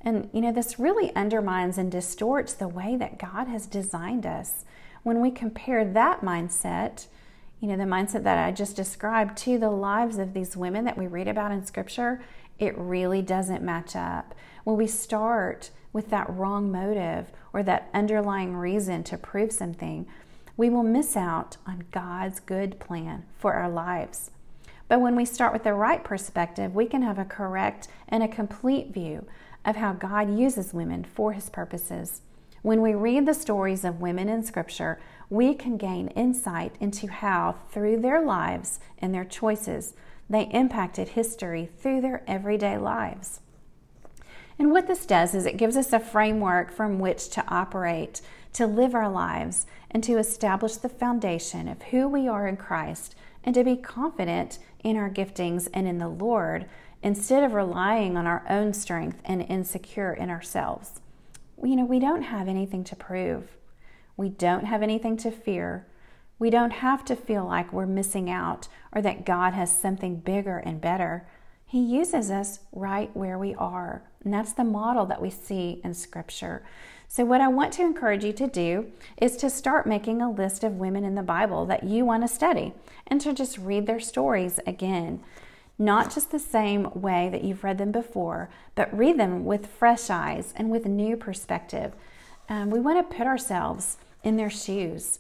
And, 0.01 0.29
you 0.31 0.41
know, 0.41 0.51
this 0.51 0.79
really 0.79 1.13
undermines 1.15 1.77
and 1.77 1.91
distorts 1.91 2.53
the 2.53 2.67
way 2.67 2.95
that 2.95 3.19
God 3.19 3.47
has 3.47 3.65
designed 3.65 4.25
us. 4.25 4.65
When 5.03 5.19
we 5.19 5.31
compare 5.31 5.83
that 5.83 6.21
mindset, 6.21 7.07
you 7.59 7.67
know, 7.67 7.77
the 7.77 7.83
mindset 7.83 8.23
that 8.23 8.37
I 8.37 8.51
just 8.51 8.75
described 8.75 9.37
to 9.39 9.57
the 9.57 9.69
lives 9.69 10.17
of 10.17 10.33
these 10.33 10.55
women 10.55 10.85
that 10.85 10.97
we 10.97 11.07
read 11.07 11.27
about 11.27 11.51
in 11.51 11.65
Scripture, 11.65 12.21
it 12.57 12.77
really 12.77 13.21
doesn't 13.21 13.63
match 13.63 13.95
up. 13.95 14.33
When 14.63 14.77
we 14.77 14.87
start 14.87 15.71
with 15.91 16.09
that 16.09 16.29
wrong 16.29 16.71
motive 16.71 17.31
or 17.51 17.63
that 17.63 17.89
underlying 17.93 18.55
reason 18.55 19.03
to 19.03 19.17
prove 19.17 19.51
something, 19.51 20.07
we 20.55 20.69
will 20.69 20.83
miss 20.83 21.17
out 21.17 21.57
on 21.65 21.85
God's 21.91 22.39
good 22.39 22.79
plan 22.79 23.25
for 23.37 23.53
our 23.53 23.69
lives. 23.69 24.31
But 24.87 25.01
when 25.01 25.15
we 25.15 25.25
start 25.25 25.53
with 25.53 25.63
the 25.63 25.73
right 25.73 26.03
perspective, 26.03 26.73
we 26.73 26.85
can 26.85 27.01
have 27.01 27.19
a 27.19 27.25
correct 27.25 27.87
and 28.07 28.23
a 28.23 28.27
complete 28.27 28.93
view 28.93 29.25
of 29.65 29.75
how 29.75 29.93
God 29.93 30.37
uses 30.37 30.73
women 30.73 31.03
for 31.03 31.33
his 31.33 31.49
purposes. 31.49 32.21
When 32.61 32.81
we 32.81 32.93
read 32.93 33.25
the 33.25 33.33
stories 33.33 33.85
of 33.85 34.01
women 34.01 34.27
in 34.27 34.43
Scripture, 34.43 34.99
we 35.29 35.53
can 35.53 35.77
gain 35.77 36.07
insight 36.09 36.75
into 36.79 37.07
how, 37.07 37.55
through 37.71 37.99
their 38.01 38.21
lives 38.21 38.79
and 38.97 39.13
their 39.13 39.25
choices, 39.25 39.93
they 40.29 40.43
impacted 40.51 41.09
history 41.09 41.69
through 41.77 42.01
their 42.01 42.23
everyday 42.27 42.77
lives. 42.77 43.41
And 44.57 44.71
what 44.71 44.87
this 44.87 45.05
does 45.05 45.33
is 45.33 45.45
it 45.45 45.57
gives 45.57 45.77
us 45.77 45.93
a 45.93 45.99
framework 45.99 46.71
from 46.71 46.99
which 46.99 47.29
to 47.29 47.45
operate 47.47 48.21
to 48.53 48.67
live 48.67 48.95
our 48.95 49.09
lives 49.09 49.67
and 49.91 50.03
to 50.03 50.17
establish 50.17 50.75
the 50.75 50.89
foundation 50.89 51.67
of 51.67 51.81
who 51.83 52.07
we 52.07 52.27
are 52.27 52.47
in 52.47 52.57
Christ 52.57 53.15
and 53.43 53.55
to 53.55 53.63
be 53.63 53.75
confident 53.75 54.59
in 54.83 54.97
our 54.97 55.09
giftings 55.09 55.67
and 55.73 55.87
in 55.87 55.97
the 55.97 56.09
Lord 56.09 56.65
instead 57.01 57.43
of 57.43 57.53
relying 57.53 58.17
on 58.17 58.27
our 58.27 58.43
own 58.49 58.73
strength 58.73 59.21
and 59.23 59.41
insecure 59.43 60.13
in 60.13 60.29
ourselves. 60.29 60.99
You 61.63 61.75
know, 61.75 61.85
we 61.85 61.99
don't 61.99 62.23
have 62.23 62.47
anything 62.47 62.83
to 62.85 62.95
prove. 62.95 63.58
We 64.19 64.27
don't 64.27 64.65
have 64.65 64.83
anything 64.83 65.15
to 65.19 65.31
fear. 65.31 65.87
We 66.39 66.49
don't 66.49 66.71
have 66.71 67.05
to 67.05 67.15
feel 67.15 67.45
like 67.45 67.71
we're 67.71 67.85
missing 67.85 68.29
out 68.29 68.67
or 68.91 69.01
that 69.01 69.25
God 69.25 69.53
has 69.53 69.71
something 69.71 70.17
bigger 70.17 70.57
and 70.57 70.81
better. 70.81 71.25
He 71.65 71.79
uses 71.79 72.29
us 72.29 72.59
right 72.73 73.15
where 73.15 73.37
we 73.39 73.55
are. 73.55 74.03
And 74.25 74.33
that's 74.33 74.51
the 74.51 74.65
model 74.65 75.05
that 75.05 75.21
we 75.21 75.29
see 75.29 75.79
in 75.85 75.93
Scripture. 75.93 76.63
So, 77.07 77.23
what 77.23 77.39
I 77.39 77.47
want 77.47 77.71
to 77.75 77.81
encourage 77.81 78.25
you 78.25 78.33
to 78.33 78.47
do 78.47 78.91
is 79.21 79.37
to 79.37 79.49
start 79.49 79.87
making 79.87 80.21
a 80.21 80.29
list 80.29 80.65
of 80.65 80.73
women 80.73 81.05
in 81.05 81.15
the 81.15 81.23
Bible 81.23 81.65
that 81.67 81.85
you 81.85 82.03
want 82.03 82.23
to 82.23 82.27
study 82.27 82.73
and 83.07 83.21
to 83.21 83.31
just 83.31 83.57
read 83.57 83.87
their 83.87 84.01
stories 84.01 84.59
again. 84.67 85.23
Not 85.77 86.13
just 86.13 86.31
the 86.31 86.39
same 86.39 86.91
way 86.93 87.29
that 87.31 87.45
you've 87.45 87.63
read 87.63 87.77
them 87.77 87.93
before, 87.93 88.49
but 88.75 88.93
read 88.95 89.17
them 89.17 89.45
with 89.45 89.65
fresh 89.65 90.09
eyes 90.09 90.53
and 90.57 90.69
with 90.69 90.85
new 90.85 91.15
perspective. 91.15 91.93
Um, 92.49 92.69
we 92.69 92.81
want 92.81 93.09
to 93.09 93.15
put 93.15 93.25
ourselves 93.25 93.95
in 94.23 94.37
their 94.37 94.49
shoes 94.49 95.19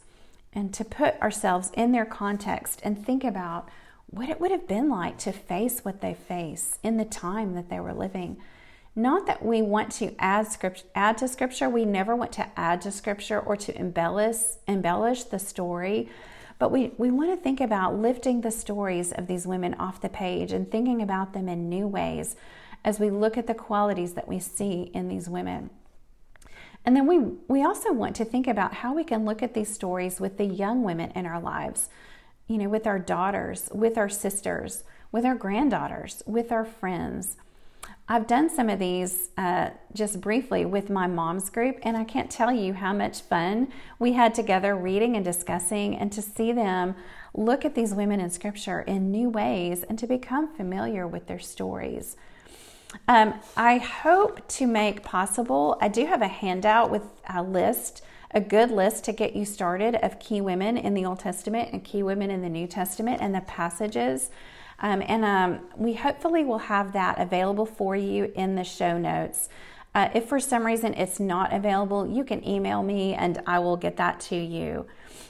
and 0.53 0.73
to 0.73 0.83
put 0.83 1.21
ourselves 1.21 1.71
in 1.75 1.91
their 1.91 2.05
context 2.05 2.81
and 2.83 3.03
think 3.05 3.23
about 3.23 3.69
what 4.07 4.29
it 4.29 4.41
would 4.41 4.51
have 4.51 4.67
been 4.67 4.89
like 4.89 5.17
to 5.19 5.31
face 5.31 5.85
what 5.85 6.01
they 6.01 6.13
face 6.13 6.79
in 6.81 6.97
the 6.97 7.05
time 7.05 7.53
that 7.53 7.69
they 7.69 7.79
were 7.79 7.93
living. 7.93 8.37
Not 8.95 9.27
that 9.27 9.45
we 9.45 9.61
want 9.61 9.91
to 9.93 10.15
add 10.17 10.47
script, 10.47 10.83
add 10.95 11.19
to 11.19 11.27
scripture. 11.27 11.69
We 11.69 11.85
never 11.85 12.15
want 12.15 12.31
to 12.33 12.47
add 12.59 12.81
to 12.81 12.91
scripture 12.91 13.39
or 13.39 13.55
to 13.57 13.77
embellish 13.77 14.37
embellish 14.67 15.25
the 15.25 15.39
story. 15.39 16.09
But 16.57 16.71
we, 16.71 16.91
we 16.97 17.09
want 17.09 17.31
to 17.31 17.41
think 17.41 17.61
about 17.61 17.97
lifting 17.97 18.41
the 18.41 18.51
stories 18.51 19.13
of 19.13 19.27
these 19.27 19.47
women 19.47 19.75
off 19.75 20.01
the 20.01 20.09
page 20.09 20.51
and 20.51 20.69
thinking 20.69 21.01
about 21.01 21.33
them 21.33 21.47
in 21.47 21.69
new 21.69 21.87
ways 21.87 22.35
as 22.83 22.99
we 22.99 23.09
look 23.09 23.37
at 23.37 23.47
the 23.47 23.53
qualities 23.53 24.13
that 24.13 24.27
we 24.27 24.39
see 24.39 24.91
in 24.93 25.07
these 25.07 25.29
women. 25.29 25.69
And 26.89 26.95
then 26.95 27.05
we, 27.05 27.19
we 27.47 27.63
also 27.63 27.93
want 27.93 28.15
to 28.15 28.25
think 28.25 28.47
about 28.47 28.73
how 28.73 28.95
we 28.95 29.03
can 29.03 29.23
look 29.23 29.43
at 29.43 29.53
these 29.53 29.71
stories 29.71 30.19
with 30.19 30.39
the 30.39 30.45
young 30.45 30.81
women 30.81 31.11
in 31.11 31.27
our 31.27 31.39
lives, 31.39 31.87
you 32.47 32.57
know, 32.57 32.67
with 32.67 32.87
our 32.87 32.97
daughters, 32.97 33.69
with 33.71 33.95
our 33.95 34.09
sisters, 34.09 34.83
with 35.11 35.23
our 35.23 35.35
granddaughters, 35.35 36.23
with 36.25 36.51
our 36.51 36.65
friends. 36.65 37.37
I've 38.07 38.25
done 38.25 38.49
some 38.49 38.69
of 38.69 38.79
these 38.79 39.29
uh, 39.37 39.69
just 39.93 40.19
briefly 40.19 40.65
with 40.65 40.89
my 40.89 41.05
mom's 41.05 41.51
group, 41.51 41.77
and 41.83 41.95
I 41.95 42.05
can't 42.05 42.31
tell 42.31 42.51
you 42.51 42.73
how 42.73 42.91
much 42.91 43.21
fun 43.21 43.67
we 43.99 44.13
had 44.13 44.33
together 44.33 44.75
reading 44.75 45.15
and 45.15 45.23
discussing, 45.23 45.95
and 45.95 46.11
to 46.13 46.23
see 46.23 46.51
them 46.53 46.95
look 47.35 47.65
at 47.65 47.75
these 47.75 47.93
women 47.93 48.19
in 48.19 48.31
scripture 48.31 48.81
in 48.81 49.11
new 49.11 49.29
ways 49.29 49.83
and 49.83 49.99
to 49.99 50.07
become 50.07 50.55
familiar 50.55 51.07
with 51.07 51.27
their 51.27 51.37
stories. 51.37 52.15
Um, 53.07 53.35
I 53.55 53.77
hope 53.77 54.47
to 54.49 54.67
make 54.67 55.03
possible, 55.03 55.77
I 55.79 55.87
do 55.87 56.05
have 56.05 56.21
a 56.21 56.27
handout 56.27 56.89
with 56.89 57.03
a 57.27 57.43
list 57.43 58.03
a 58.31 58.41
good 58.41 58.69
list 58.69 59.03
to 59.05 59.11
get 59.11 59.35
you 59.35 59.43
started 59.43 59.95
of 59.95 60.19
key 60.19 60.41
women 60.41 60.77
in 60.77 60.93
the 60.93 61.05
Old 61.05 61.19
Testament 61.19 61.69
and 61.71 61.83
key 61.83 62.03
women 62.03 62.29
in 62.29 62.41
the 62.41 62.49
New 62.49 62.67
Testament 62.67 63.21
and 63.21 63.33
the 63.33 63.41
passages. 63.41 64.29
Um, 64.81 65.03
and 65.07 65.25
um, 65.25 65.59
we 65.75 65.93
hopefully 65.93 66.45
will 66.45 66.59
have 66.59 66.93
that 66.93 67.19
available 67.19 67.65
for 67.65 67.95
you 67.95 68.31
in 68.35 68.55
the 68.55 68.63
show 68.63 68.97
notes. 68.97 69.49
Uh, 69.95 70.09
if 70.13 70.25
for 70.25 70.39
some 70.39 70.65
reason 70.65 70.93
it's 70.93 71.19
not 71.19 71.51
available, 71.51 72.07
you 72.07 72.23
can 72.23 72.47
email 72.47 72.83
me 72.83 73.15
and 73.15 73.41
I 73.47 73.59
will 73.59 73.75
get 73.75 73.97
that 73.97 74.19
to 74.21 74.35
you. 74.35 74.85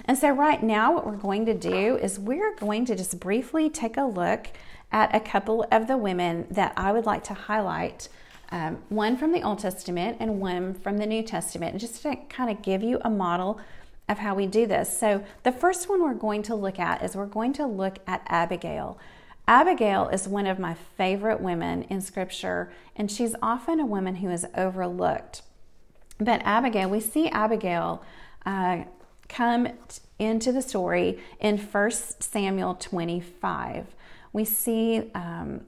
And 0.06 0.18
so, 0.18 0.30
right 0.32 0.62
now, 0.62 0.94
what 0.94 1.06
we're 1.06 1.16
going 1.16 1.46
to 1.46 1.54
do 1.54 1.98
is 1.98 2.20
we're 2.20 2.56
going 2.56 2.86
to 2.86 2.96
just 2.96 3.20
briefly 3.20 3.70
take 3.70 3.96
a 3.96 4.04
look 4.04 4.48
at 4.92 5.14
a 5.14 5.20
couple 5.20 5.66
of 5.72 5.88
the 5.88 5.98
women 5.98 6.48
that 6.50 6.74
I 6.76 6.92
would 6.92 7.06
like 7.06 7.24
to 7.26 7.34
highlight. 7.34 8.10
Um, 8.52 8.80
one 8.90 9.16
from 9.16 9.32
the 9.32 9.44
Old 9.44 9.60
Testament 9.60 10.18
and 10.20 10.40
one 10.42 10.74
from 10.74 10.98
the 10.98 11.06
New 11.06 11.22
Testament, 11.22 11.78
just 11.78 12.02
to 12.02 12.16
kind 12.30 12.50
of 12.50 12.64
give 12.64 12.82
you 12.82 13.00
a 13.04 13.10
model 13.10 13.60
of 14.08 14.18
how 14.18 14.34
we 14.34 14.48
do 14.48 14.66
this. 14.66 14.98
So, 14.98 15.24
the 15.44 15.52
first 15.52 15.88
one 15.88 16.02
we're 16.02 16.16
going 16.16 16.42
to 16.44 16.56
look 16.56 16.80
at 16.80 17.04
is 17.04 17.16
we're 17.16 17.28
going 17.28 17.54
to 17.54 17.68
look 17.68 18.00
at 18.08 18.24
Abigail. 18.26 18.98
Abigail 19.48 20.10
is 20.10 20.28
one 20.28 20.48
of 20.48 20.60
my 20.60 20.76
favorite 20.98 21.42
women 21.42 21.84
in 21.84 22.02
Scripture, 22.02 22.72
and 22.96 23.12
she's 23.12 23.36
often 23.42 23.80
a 23.80 23.86
woman 23.86 24.16
who 24.16 24.30
is 24.30 24.46
overlooked. 24.56 25.44
But 26.20 26.42
Abigail, 26.44 26.90
we 26.90 27.00
see 27.00 27.30
Abigail 27.30 28.04
uh, 28.46 28.84
come 29.28 29.68
t- 29.68 30.02
into 30.18 30.52
the 30.52 30.62
story 30.62 31.20
in 31.40 31.58
1 31.58 31.92
Samuel 31.92 32.76
25. 32.76 33.88
We 34.34 34.46
see, 34.46 35.12
um, 35.16 35.62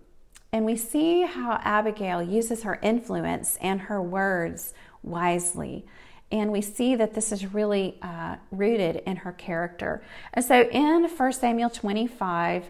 and 0.51 0.65
we 0.65 0.75
see 0.75 1.23
how 1.23 1.59
Abigail 1.63 2.21
uses 2.21 2.63
her 2.63 2.79
influence 2.81 3.57
and 3.61 3.81
her 3.81 4.01
words 4.01 4.73
wisely. 5.03 5.85
And 6.31 6.51
we 6.51 6.61
see 6.61 6.95
that 6.95 7.13
this 7.13 7.31
is 7.31 7.53
really 7.53 7.97
uh, 8.01 8.37
rooted 8.51 8.97
in 9.05 9.17
her 9.17 9.33
character. 9.33 10.01
And 10.33 10.45
so 10.45 10.61
in 10.69 11.05
1 11.05 11.33
Samuel 11.33 11.69
25, 11.69 12.65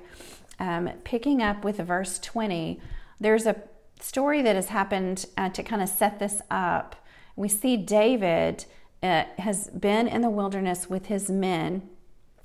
um, 0.60 0.90
picking 1.04 1.42
up 1.42 1.64
with 1.64 1.78
verse 1.78 2.18
20, 2.20 2.80
there's 3.20 3.46
a 3.46 3.62
story 4.00 4.42
that 4.42 4.56
has 4.56 4.70
happened 4.70 5.26
uh, 5.38 5.50
to 5.50 5.64
kind 5.64 5.82
of 5.82 5.90
set 5.90 6.20
this 6.20 6.42
up. 6.50 6.96
We 7.36 7.48
see 7.48 7.78
David 7.78 8.66
uh, 9.04 9.26
has 9.38 9.68
been 9.70 10.08
in 10.08 10.22
the 10.22 10.30
wilderness 10.30 10.90
with 10.90 11.08
his 11.08 11.30
men, 11.30 11.88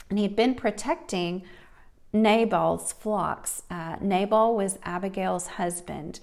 and 0.09 0.19
he'd 0.19 0.37
been 0.37 0.55
protecting 0.55 1.43
Nabal's 2.13 2.93
flocks. 2.93 3.63
Uh, 3.71 3.97
Nabal 4.01 4.55
was 4.55 4.79
Abigail's 4.85 5.47
husband. 5.47 6.21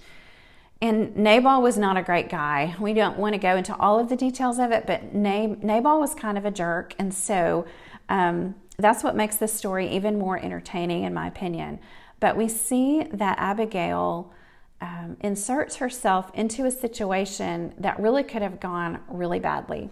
And 0.80 1.16
Nabal 1.16 1.62
was 1.62 1.78
not 1.78 1.96
a 1.96 2.02
great 2.02 2.28
guy. 2.28 2.74
We 2.78 2.92
don't 2.92 3.18
want 3.18 3.34
to 3.34 3.38
go 3.38 3.56
into 3.56 3.74
all 3.76 3.98
of 3.98 4.08
the 4.08 4.16
details 4.16 4.58
of 4.58 4.70
it, 4.70 4.86
but 4.86 5.14
Nabal 5.14 5.98
was 5.98 6.14
kind 6.14 6.36
of 6.36 6.44
a 6.44 6.50
jerk. 6.50 6.94
And 6.98 7.14
so 7.14 7.64
um, 8.08 8.54
that's 8.76 9.02
what 9.02 9.16
makes 9.16 9.36
this 9.36 9.52
story 9.52 9.88
even 9.88 10.18
more 10.18 10.38
entertaining, 10.38 11.04
in 11.04 11.14
my 11.14 11.26
opinion. 11.26 11.78
But 12.20 12.36
we 12.36 12.48
see 12.48 13.04
that 13.04 13.38
Abigail 13.38 14.32
um, 14.80 15.16
inserts 15.20 15.76
herself 15.76 16.30
into 16.34 16.66
a 16.66 16.70
situation 16.70 17.72
that 17.78 17.98
really 17.98 18.22
could 18.22 18.42
have 18.42 18.60
gone 18.60 19.00
really 19.08 19.38
badly. 19.38 19.88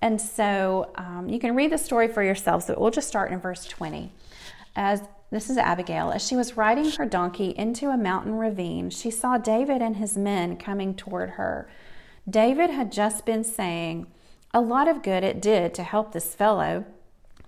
And 0.00 0.20
so 0.20 0.92
um, 0.94 1.28
you 1.28 1.40
can 1.40 1.56
read 1.56 1.72
the 1.72 1.78
story 1.78 2.06
for 2.06 2.22
yourselves, 2.22 2.66
but 2.66 2.80
we'll 2.80 2.90
just 2.90 3.08
start 3.08 3.32
in 3.32 3.40
verse 3.40 3.64
20. 3.64 4.12
As 4.76 5.02
this 5.30 5.50
is 5.50 5.58
Abigail. 5.58 6.10
As 6.10 6.26
she 6.26 6.36
was 6.36 6.56
riding 6.56 6.90
her 6.92 7.04
donkey 7.04 7.54
into 7.56 7.90
a 7.90 7.96
mountain 7.98 8.34
ravine, 8.34 8.90
she 8.90 9.10
saw 9.10 9.36
David 9.36 9.82
and 9.82 9.96
his 9.96 10.16
men 10.16 10.56
coming 10.56 10.94
toward 10.94 11.30
her. 11.30 11.68
David 12.28 12.70
had 12.70 12.90
just 12.90 13.26
been 13.26 13.44
saying, 13.44 14.06
A 14.54 14.60
lot 14.60 14.88
of 14.88 15.02
good 15.02 15.24
it 15.24 15.42
did 15.42 15.74
to 15.74 15.82
help 15.82 16.12
this 16.12 16.34
fellow 16.34 16.86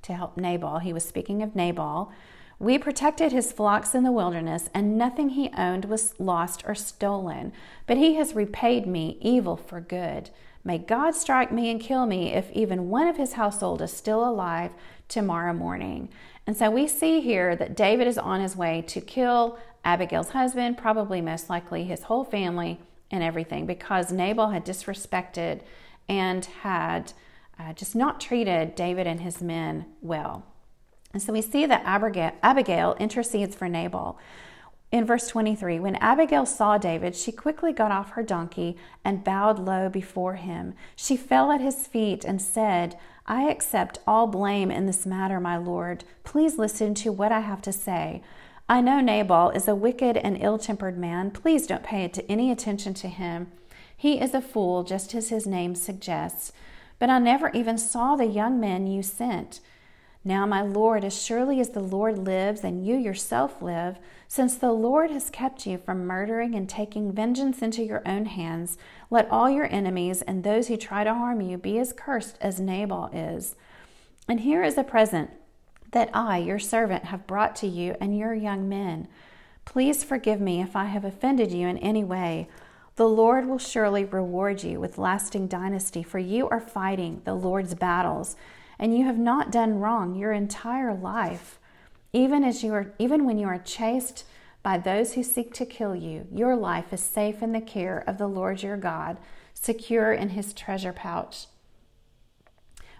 to 0.03 0.15
help 0.15 0.37
Nabal. 0.37 0.79
He 0.79 0.93
was 0.93 1.05
speaking 1.05 1.43
of 1.43 1.57
Nabal. 1.57 2.13
We 2.59 2.79
protected 2.79 3.33
his 3.33 3.53
flocks 3.53 3.95
in 3.95 4.05
the 4.05 4.13
wilderness, 4.13 4.69
and 4.75 4.99
nothing 4.99 5.31
he 5.31 5.51
owned 5.57 5.87
was 5.87 6.15
lost 6.19 6.63
or 6.67 6.75
stolen. 6.75 7.53
But 7.87 7.97
he 7.97 8.17
has 8.17 8.35
repaid 8.35 8.87
me 8.87 9.17
evil 9.23 9.57
for 9.57 9.81
good. 9.81 10.29
May 10.63 10.77
God 10.77 11.15
strike 11.15 11.51
me 11.51 11.71
and 11.71 11.81
kill 11.81 12.05
me 12.05 12.35
if 12.35 12.51
even 12.53 12.91
one 12.91 13.07
of 13.09 13.17
his 13.17 13.33
household 13.35 13.81
is 13.81 13.93
still 13.93 14.29
alive 14.29 14.73
tomorrow 15.09 15.55
morning. 15.55 16.11
And 16.47 16.57
so 16.57 16.71
we 16.71 16.87
see 16.87 17.21
here 17.21 17.55
that 17.57 17.77
David 17.77 18.07
is 18.07 18.19
on 18.19 18.41
his 18.41 18.57
way 18.57 18.83
to 18.89 19.01
kill 19.01 19.59
Abigail's 19.85 20.31
husband, 20.31 20.79
probably 20.79 21.21
most 21.21 21.49
likely 21.49 21.85
his 21.85 22.05
whole 22.05 22.25
family 22.25 22.81
and 23.11 23.23
everything, 23.23 23.67
because 23.67 24.13
Nabal 24.13 24.51
had 24.51 24.65
disrespected 24.65 25.61
and 26.09 26.45
had 26.45 27.13
uh, 27.59 27.73
just 27.73 27.95
not 27.95 28.21
treated 28.21 28.75
David 28.75 29.07
and 29.07 29.21
his 29.21 29.41
men 29.41 29.87
well. 30.01 30.45
And 31.13 31.23
so 31.23 31.33
we 31.33 31.43
see 31.43 31.67
that 31.67 31.83
Abigail, 31.85 32.33
Abigail 32.43 32.97
intercedes 32.99 33.55
for 33.55 33.69
Nabal. 33.69 34.19
In 34.93 35.05
verse 35.05 35.29
23, 35.29 35.79
when 35.79 35.97
Abigail 35.97 36.45
saw 36.47 36.77
David, 36.77 37.15
she 37.15 37.31
quickly 37.31 37.73
got 37.73 37.93
off 37.93 38.11
her 38.11 38.25
donkey 38.25 38.77
and 39.05 39.23
bowed 39.23 39.59
low 39.59 39.89
before 39.89 40.35
him. 40.35 40.75
She 40.97 41.17
fell 41.17 41.53
at 41.53 41.61
his 41.61 41.87
feet 41.87 42.25
and 42.25 42.43
said, 42.43 42.99
I 43.31 43.43
accept 43.43 44.01
all 44.09 44.27
blame 44.27 44.73
in 44.73 44.87
this 44.87 45.07
matter, 45.07 45.39
my 45.39 45.57
lord. 45.57 46.03
Please 46.25 46.59
listen 46.59 46.95
to 46.95 47.13
what 47.13 47.31
I 47.31 47.39
have 47.39 47.63
to 47.63 47.73
say. 47.73 48.23
I 48.69 48.81
know 48.81 48.99
Nabal 49.01 49.51
is 49.51 49.69
a 49.69 49.75
wicked 49.77 50.17
and 50.17 50.37
ill 50.43 50.59
tempered 50.59 50.99
man. 50.99 51.31
Please 51.31 51.69
don't 51.69 51.85
pay 51.85 52.11
any 52.29 52.51
attention 52.51 52.93
to 52.95 53.07
him. 53.07 53.53
He 53.97 54.21
is 54.21 54.35
a 54.35 54.41
fool, 54.41 54.83
just 54.83 55.15
as 55.15 55.29
his 55.29 55.47
name 55.47 55.77
suggests. 55.77 56.53
But 56.99 57.09
I 57.09 57.21
never 57.21 57.51
even 57.51 57.79
saw 57.79 58.17
the 58.17 58.27
young 58.27 58.59
men 58.59 58.89
you 58.89 59.01
sent. 59.01 59.61
Now, 60.23 60.45
my 60.45 60.61
Lord, 60.61 61.03
as 61.03 61.21
surely 61.21 61.61
as 61.61 61.71
the 61.71 61.81
Lord 61.81 62.19
lives 62.19 62.63
and 62.63 62.87
you 62.87 62.97
yourself 62.97 63.63
live, 63.63 63.99
since 64.29 64.55
the 64.55 64.73
Lord 64.73 65.11
has 65.11 65.31
kept 65.31 65.67
you 65.67 65.79
from 65.79 66.07
murdering 66.07 66.55
and 66.55 66.69
taking 66.69 67.13
vengeance 67.13 67.63
into 67.63 67.83
your 67.83 68.03
own 68.07 68.27
hands, 68.27 68.77
let 69.09 69.31
all 69.31 69.49
your 69.49 69.73
enemies 69.73 70.21
and 70.23 70.45
those 70.45 70.69
who 70.69 70.77
try 70.77 71.05
to 71.05 71.15
harm 71.15 71.41
you 71.41 71.57
be 71.57 71.79
as 71.79 71.95
cursed 71.95 72.37
as 72.41 72.61
Nabal 72.61 73.09
is. 73.15 73.57
And 74.29 74.41
here 74.41 74.63
is 74.63 74.77
a 74.77 74.85
present 74.85 75.31
that 75.93 76.11
I, 76.13 76.37
your 76.39 76.59
servant, 76.59 77.07
have 77.07 77.27
brought 77.27 77.57
to 77.57 77.67
you 77.67 77.97
and 77.99 78.17
your 78.17 78.35
young 78.35 78.69
men. 78.69 79.09
Please 79.65 80.05
forgive 80.05 80.41
me 80.41 80.61
if 80.61 80.77
I 80.77 80.85
have 80.85 81.05
offended 81.05 81.51
you 81.51 81.67
in 81.67 81.79
any 81.79 82.05
way. 82.05 82.49
The 82.97 83.09
Lord 83.09 83.49
will 83.49 83.59
surely 83.59 84.05
reward 84.05 84.63
you 84.63 84.79
with 84.79 84.99
lasting 84.99 85.49
dynasty, 85.49 86.03
for 86.03 86.19
you 86.19 86.49
are 86.51 86.61
fighting 86.61 87.23
the 87.25 87.35
Lord's 87.35 87.75
battles, 87.75 88.37
and 88.81 88.97
you 88.97 89.05
have 89.05 89.19
not 89.19 89.53
done 89.53 89.79
wrong 89.79 90.15
your 90.15 90.33
entire 90.33 90.95
life. 90.95 91.59
Even 92.15 92.43
as 92.43 92.65
you 92.65 92.73
are 92.73 92.93
even 92.99 93.27
when 93.27 93.39
you 93.39 93.47
are 93.47 93.59
chased 93.59 94.25
by 94.63 94.79
those 94.79 95.13
who 95.13 95.23
seek 95.23 95.53
to 95.55 95.67
kill 95.67 95.95
you, 95.95 96.27
your 96.33 96.57
life 96.57 96.93
is 96.93 97.01
safe 97.01 97.43
in 97.43 97.53
the 97.53 97.61
care 97.61 98.03
of 98.07 98.17
the 98.17 98.27
Lord 98.27 98.63
your 98.63 98.79
God, 98.79 99.19
secure 99.53 100.13
in 100.13 100.31
his 100.31 100.55
treasure 100.55 100.95
pouch. 100.95 101.47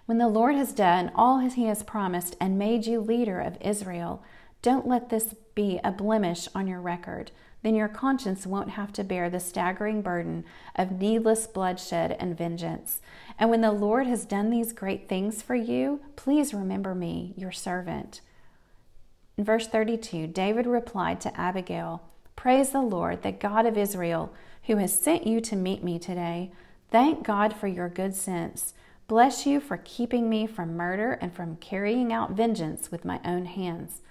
When 0.05 0.19
the 0.19 0.27
Lord 0.27 0.55
has 0.55 0.71
done 0.71 1.11
all 1.15 1.39
he 1.39 1.65
has 1.65 1.83
promised 1.83 2.35
and 2.39 2.59
made 2.59 2.85
you 2.85 3.01
leader 3.01 3.39
of 3.39 3.57
Israel, 3.59 4.23
don't 4.61 4.87
let 4.87 5.09
this 5.09 5.33
be 5.55 5.79
a 5.83 5.91
blemish 5.91 6.47
on 6.53 6.67
your 6.67 6.79
record 6.79 7.31
then 7.63 7.75
your 7.75 7.87
conscience 7.87 8.47
won't 8.47 8.71
have 8.71 8.91
to 8.93 9.03
bear 9.03 9.29
the 9.29 9.39
staggering 9.39 10.01
burden 10.01 10.43
of 10.75 10.91
needless 10.91 11.45
bloodshed 11.47 12.15
and 12.19 12.37
vengeance. 12.37 13.01
And 13.37 13.49
when 13.49 13.61
the 13.61 13.71
Lord 13.71 14.07
has 14.07 14.25
done 14.25 14.49
these 14.49 14.73
great 14.73 15.07
things 15.07 15.41
for 15.41 15.55
you, 15.55 16.01
please 16.15 16.53
remember 16.53 16.95
me, 16.95 17.33
your 17.37 17.51
servant. 17.51 18.21
In 19.37 19.43
verse 19.43 19.67
32, 19.67 20.27
David 20.27 20.65
replied 20.65 21.21
to 21.21 21.39
Abigail, 21.39 22.03
Praise 22.35 22.71
the 22.71 22.81
Lord, 22.81 23.21
the 23.21 23.31
God 23.31 23.65
of 23.65 23.77
Israel, 23.77 24.33
who 24.63 24.77
has 24.77 24.97
sent 24.97 25.27
you 25.27 25.41
to 25.41 25.55
meet 25.55 25.83
me 25.83 25.99
today. 25.99 26.51
Thank 26.89 27.23
God 27.23 27.55
for 27.55 27.67
your 27.67 27.89
good 27.89 28.15
sense. 28.15 28.73
Bless 29.07 29.45
you 29.45 29.59
for 29.59 29.77
keeping 29.77 30.29
me 30.29 30.47
from 30.47 30.77
murder 30.77 31.13
and 31.13 31.33
from 31.33 31.57
carrying 31.57 32.11
out 32.11 32.31
vengeance 32.31 32.91
with 32.91 33.05
my 33.05 33.19
own 33.25 33.45
hands. 33.45 34.01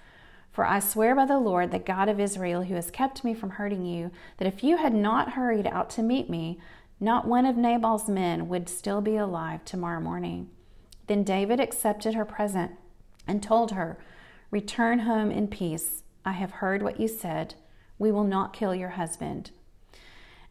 For 0.51 0.65
I 0.65 0.79
swear 0.79 1.15
by 1.15 1.25
the 1.25 1.39
Lord, 1.39 1.71
the 1.71 1.79
God 1.79 2.09
of 2.09 2.19
Israel, 2.19 2.63
who 2.63 2.75
has 2.75 2.91
kept 2.91 3.23
me 3.23 3.33
from 3.33 3.51
hurting 3.51 3.85
you, 3.85 4.11
that 4.37 4.47
if 4.47 4.63
you 4.63 4.77
had 4.77 4.93
not 4.93 5.33
hurried 5.33 5.67
out 5.67 5.89
to 5.91 6.03
meet 6.03 6.29
me, 6.29 6.59
not 6.99 7.27
one 7.27 7.45
of 7.45 7.57
Nabal's 7.57 8.09
men 8.09 8.47
would 8.49 8.69
still 8.69 9.01
be 9.01 9.15
alive 9.15 9.63
tomorrow 9.63 10.01
morning. 10.01 10.49
Then 11.07 11.23
David 11.23 11.59
accepted 11.59 12.13
her 12.13 12.25
present 12.25 12.71
and 13.27 13.41
told 13.41 13.71
her, 13.71 13.97
Return 14.51 14.99
home 14.99 15.31
in 15.31 15.47
peace. 15.47 16.03
I 16.25 16.33
have 16.33 16.51
heard 16.51 16.83
what 16.83 16.99
you 16.99 17.07
said. 17.07 17.55
We 17.97 18.11
will 18.11 18.25
not 18.25 18.53
kill 18.53 18.75
your 18.75 18.89
husband. 18.89 19.51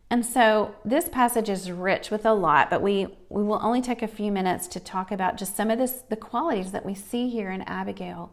And 0.09 0.27
so 0.27 0.75
this 0.85 1.09
passage 1.09 1.49
is 1.49 1.71
rich 1.71 2.11
with 2.11 2.27
a 2.27 2.33
lot, 2.33 2.69
but 2.69 2.83
we, 2.83 3.07
we 3.29 3.45
will 3.45 3.61
only 3.63 3.81
take 3.81 4.03
a 4.03 4.09
few 4.09 4.33
minutes 4.33 4.67
to 4.69 4.81
talk 4.81 5.13
about 5.13 5.37
just 5.37 5.55
some 5.55 5.71
of 5.71 5.79
this, 5.79 6.03
the 6.09 6.17
qualities 6.17 6.73
that 6.73 6.85
we 6.85 6.95
see 6.95 7.29
here 7.29 7.51
in 7.51 7.63
Abigail. 7.63 8.33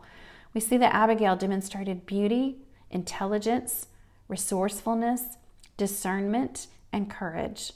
We 0.57 0.61
see 0.61 0.77
that 0.77 0.95
Abigail 0.95 1.35
demonstrated 1.35 2.07
beauty, 2.07 2.55
intelligence, 2.89 3.89
resourcefulness, 4.27 5.37
discernment, 5.77 6.65
and 6.91 7.11
courage. 7.11 7.73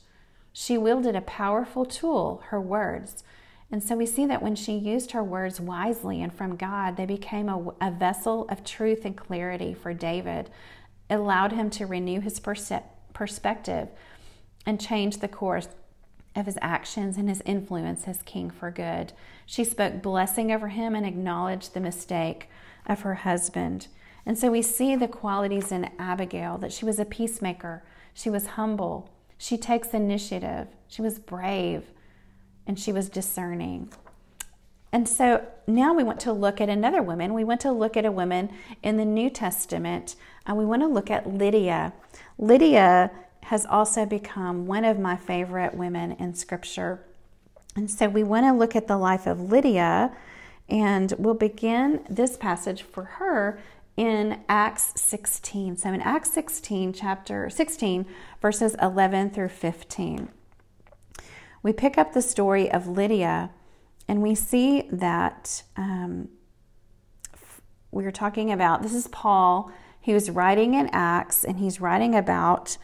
She 0.51 0.79
wielded 0.79 1.15
a 1.15 1.21
powerful 1.21 1.85
tool, 1.85 2.41
her 2.47 2.59
words, 2.59 3.23
And 3.71 3.83
so 3.83 3.95
we 3.95 4.07
see 4.07 4.25
that 4.25 4.41
when 4.41 4.55
she 4.55 4.73
used 4.73 5.11
her 5.11 5.23
words 5.23 5.61
wisely 5.61 6.23
and 6.23 6.33
from 6.33 6.55
God, 6.55 6.97
they 6.97 7.05
became 7.05 7.49
a, 7.49 7.71
a 7.79 7.91
vessel 7.91 8.47
of 8.49 8.63
truth 8.63 9.05
and 9.05 9.15
clarity 9.15 9.75
for 9.75 9.93
David. 9.93 10.49
It 11.07 11.13
allowed 11.13 11.51
him 11.51 11.69
to 11.69 11.85
renew 11.85 12.19
his 12.19 12.39
perce- 12.39 12.81
perspective 13.13 13.89
and 14.65 14.81
change 14.81 15.19
the 15.19 15.27
course 15.27 15.67
of 16.35 16.45
his 16.45 16.57
actions 16.61 17.17
and 17.17 17.27
his 17.27 17.41
influence 17.45 18.07
as 18.07 18.21
king 18.23 18.49
for 18.49 18.71
good. 18.71 19.13
She 19.45 19.63
spoke 19.63 20.01
blessing 20.01 20.51
over 20.51 20.69
him 20.69 20.95
and 20.95 21.05
acknowledged 21.05 21.73
the 21.73 21.79
mistake 21.79 22.49
of 22.85 23.01
her 23.01 23.15
husband. 23.15 23.87
And 24.25 24.37
so 24.37 24.51
we 24.51 24.61
see 24.61 24.95
the 24.95 25.07
qualities 25.07 25.71
in 25.71 25.89
Abigail 25.99 26.57
that 26.59 26.71
she 26.71 26.85
was 26.85 26.99
a 26.99 27.05
peacemaker, 27.05 27.83
she 28.13 28.29
was 28.29 28.47
humble, 28.47 29.09
she 29.37 29.57
takes 29.57 29.93
initiative, 29.93 30.67
she 30.87 31.01
was 31.01 31.19
brave, 31.19 31.85
and 32.67 32.79
she 32.79 32.93
was 32.93 33.09
discerning. 33.09 33.91
And 34.93 35.07
so 35.07 35.45
now 35.67 35.93
we 35.93 36.03
want 36.03 36.19
to 36.21 36.33
look 36.33 36.59
at 36.59 36.69
another 36.69 37.01
woman. 37.01 37.33
We 37.33 37.43
want 37.45 37.61
to 37.61 37.71
look 37.71 37.95
at 37.95 38.05
a 38.05 38.11
woman 38.11 38.51
in 38.83 38.97
the 38.97 39.05
New 39.05 39.29
Testament. 39.29 40.15
And 40.45 40.57
we 40.57 40.65
want 40.65 40.81
to 40.81 40.87
look 40.87 41.09
at 41.09 41.33
Lydia. 41.33 41.93
Lydia 42.37 43.09
has 43.43 43.65
also 43.65 44.05
become 44.05 44.65
one 44.65 44.85
of 44.85 44.99
my 44.99 45.15
favorite 45.15 45.73
women 45.73 46.13
in 46.13 46.33
Scripture. 46.33 47.05
And 47.75 47.89
so 47.89 48.07
we 48.07 48.23
want 48.23 48.45
to 48.45 48.53
look 48.53 48.75
at 48.75 48.87
the 48.87 48.97
life 48.97 49.27
of 49.27 49.51
Lydia, 49.51 50.11
and 50.69 51.13
we'll 51.17 51.33
begin 51.33 52.05
this 52.09 52.37
passage 52.37 52.83
for 52.83 53.03
her 53.03 53.59
in 53.97 54.41
Acts 54.47 54.93
16. 55.01 55.77
So 55.77 55.91
in 55.91 56.01
Acts 56.01 56.31
16, 56.33 56.93
chapter 56.93 57.49
16, 57.49 58.05
verses 58.41 58.75
11 58.81 59.31
through 59.31 59.49
15, 59.49 60.29
we 61.63 61.73
pick 61.73 61.97
up 61.97 62.13
the 62.13 62.21
story 62.21 62.71
of 62.71 62.87
Lydia, 62.87 63.51
and 64.07 64.21
we 64.21 64.33
see 64.35 64.87
that 64.91 65.63
um, 65.77 66.29
we 67.91 68.05
are 68.05 68.11
talking 68.11 68.51
about 68.51 68.81
this 68.81 68.93
is 68.93 69.07
Paul. 69.09 69.71
He 69.99 70.13
was 70.13 70.29
writing 70.29 70.73
in 70.73 70.89
Acts, 70.91 71.43
and 71.43 71.59
he's 71.59 71.79
writing 71.79 72.15
about 72.15 72.77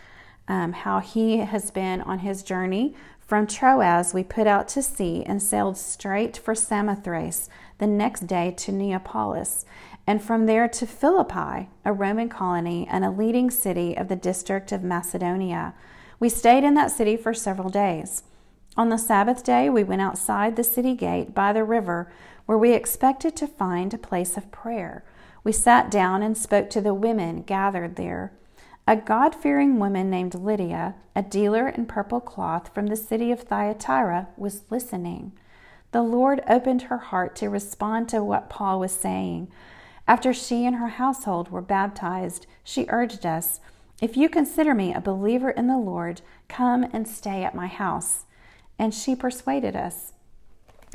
um, 0.47 0.73
how 0.73 0.99
he 0.99 1.37
has 1.39 1.71
been 1.71 2.01
on 2.01 2.19
his 2.19 2.43
journey 2.43 2.95
from 3.19 3.47
Troas. 3.47 4.13
We 4.13 4.23
put 4.23 4.47
out 4.47 4.67
to 4.69 4.81
sea 4.81 5.23
and 5.25 5.41
sailed 5.41 5.77
straight 5.77 6.37
for 6.37 6.55
Samothrace 6.55 7.49
the 7.77 7.87
next 7.87 8.27
day 8.27 8.53
to 8.57 8.71
Neapolis 8.71 9.65
and 10.07 10.23
from 10.23 10.45
there 10.45 10.69
to 10.69 10.87
Philippi, 10.87 11.69
a 11.83 11.91
Roman 11.91 12.29
colony 12.29 12.87
and 12.89 13.03
a 13.03 13.11
leading 13.11 13.51
city 13.51 13.95
of 13.95 14.07
the 14.07 14.15
district 14.15 14.71
of 14.71 14.81
Macedonia. 14.81 15.73
We 16.17 16.29
stayed 16.29 16.63
in 16.63 16.75
that 16.75 16.91
city 16.91 17.17
for 17.17 17.33
several 17.33 17.69
days. 17.69 18.23
On 18.77 18.87
the 18.87 18.97
Sabbath 18.97 19.43
day, 19.43 19.69
we 19.69 19.83
went 19.83 20.01
outside 20.01 20.55
the 20.55 20.63
city 20.63 20.95
gate 20.95 21.35
by 21.35 21.51
the 21.51 21.65
river 21.65 22.09
where 22.45 22.57
we 22.57 22.71
expected 22.71 23.35
to 23.35 23.47
find 23.47 23.93
a 23.93 23.97
place 23.97 24.37
of 24.37 24.51
prayer. 24.51 25.03
We 25.43 25.51
sat 25.51 25.91
down 25.91 26.23
and 26.23 26.37
spoke 26.37 26.69
to 26.69 26.81
the 26.81 26.93
women 26.93 27.41
gathered 27.41 27.97
there. 27.97 28.31
A 28.89 28.95
God 28.95 29.35
fearing 29.35 29.79
woman 29.79 30.09
named 30.09 30.33
Lydia, 30.33 30.95
a 31.13 31.21
dealer 31.21 31.67
in 31.67 31.87
purple 31.87 32.21
cloth 32.21 32.73
from 32.73 32.87
the 32.87 32.95
city 32.95 33.33
of 33.33 33.41
Thyatira, 33.41 34.29
was 34.37 34.63
listening. 34.69 35.33
The 35.91 36.01
Lord 36.01 36.41
opened 36.47 36.83
her 36.83 36.97
heart 36.97 37.35
to 37.37 37.49
respond 37.49 38.07
to 38.09 38.23
what 38.23 38.49
Paul 38.49 38.79
was 38.79 38.93
saying. 38.93 39.51
After 40.07 40.33
she 40.33 40.65
and 40.65 40.77
her 40.77 40.87
household 40.87 41.51
were 41.51 41.61
baptized, 41.61 42.47
she 42.63 42.85
urged 42.87 43.25
us, 43.25 43.59
If 44.01 44.15
you 44.15 44.29
consider 44.29 44.73
me 44.73 44.93
a 44.93 45.01
believer 45.01 45.49
in 45.49 45.67
the 45.67 45.77
Lord, 45.77 46.21
come 46.47 46.85
and 46.93 47.05
stay 47.05 47.43
at 47.43 47.53
my 47.53 47.67
house. 47.67 48.23
And 48.79 48.93
she 48.93 49.17
persuaded 49.17 49.75
us. 49.75 50.13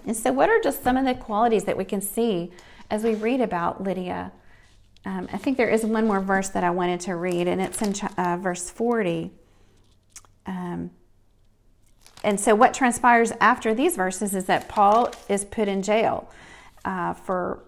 And 0.07 0.17
so, 0.17 0.33
what 0.33 0.49
are 0.49 0.61
just 0.61 0.83
some 0.83 0.97
of 0.97 1.05
the 1.05 1.15
qualities 1.15 1.65
that 1.65 1.77
we 1.77 1.85
can 1.85 2.01
see 2.01 2.53
as 2.91 3.05
we 3.05 3.15
read 3.15 3.43
about 3.43 3.83
Lydia? 3.83 4.33
Um, 5.05 5.29
I 5.33 5.39
think 5.39 5.57
there 5.57 5.69
is 5.69 5.85
one 5.85 6.07
more 6.07 6.21
verse 6.21 6.49
that 6.51 6.63
I 6.63 6.71
wanted 6.71 7.01
to 7.01 7.17
read, 7.17 7.49
and 7.49 7.61
it's 7.61 7.83
in 7.83 7.95
uh, 8.17 8.37
verse 8.37 8.71
40. 8.71 9.31
Um, 10.47 10.91
and 12.23 12.39
so, 12.39 12.55
what 12.55 12.73
transpires 12.73 13.33
after 13.41 13.75
these 13.75 13.97
verses 13.97 14.35
is 14.35 14.45
that 14.47 14.69
Paul 14.69 15.13
is 15.29 15.45
put 15.45 15.67
in 15.67 15.83
jail 15.83 16.31
uh, 16.85 17.15
for 17.15 17.63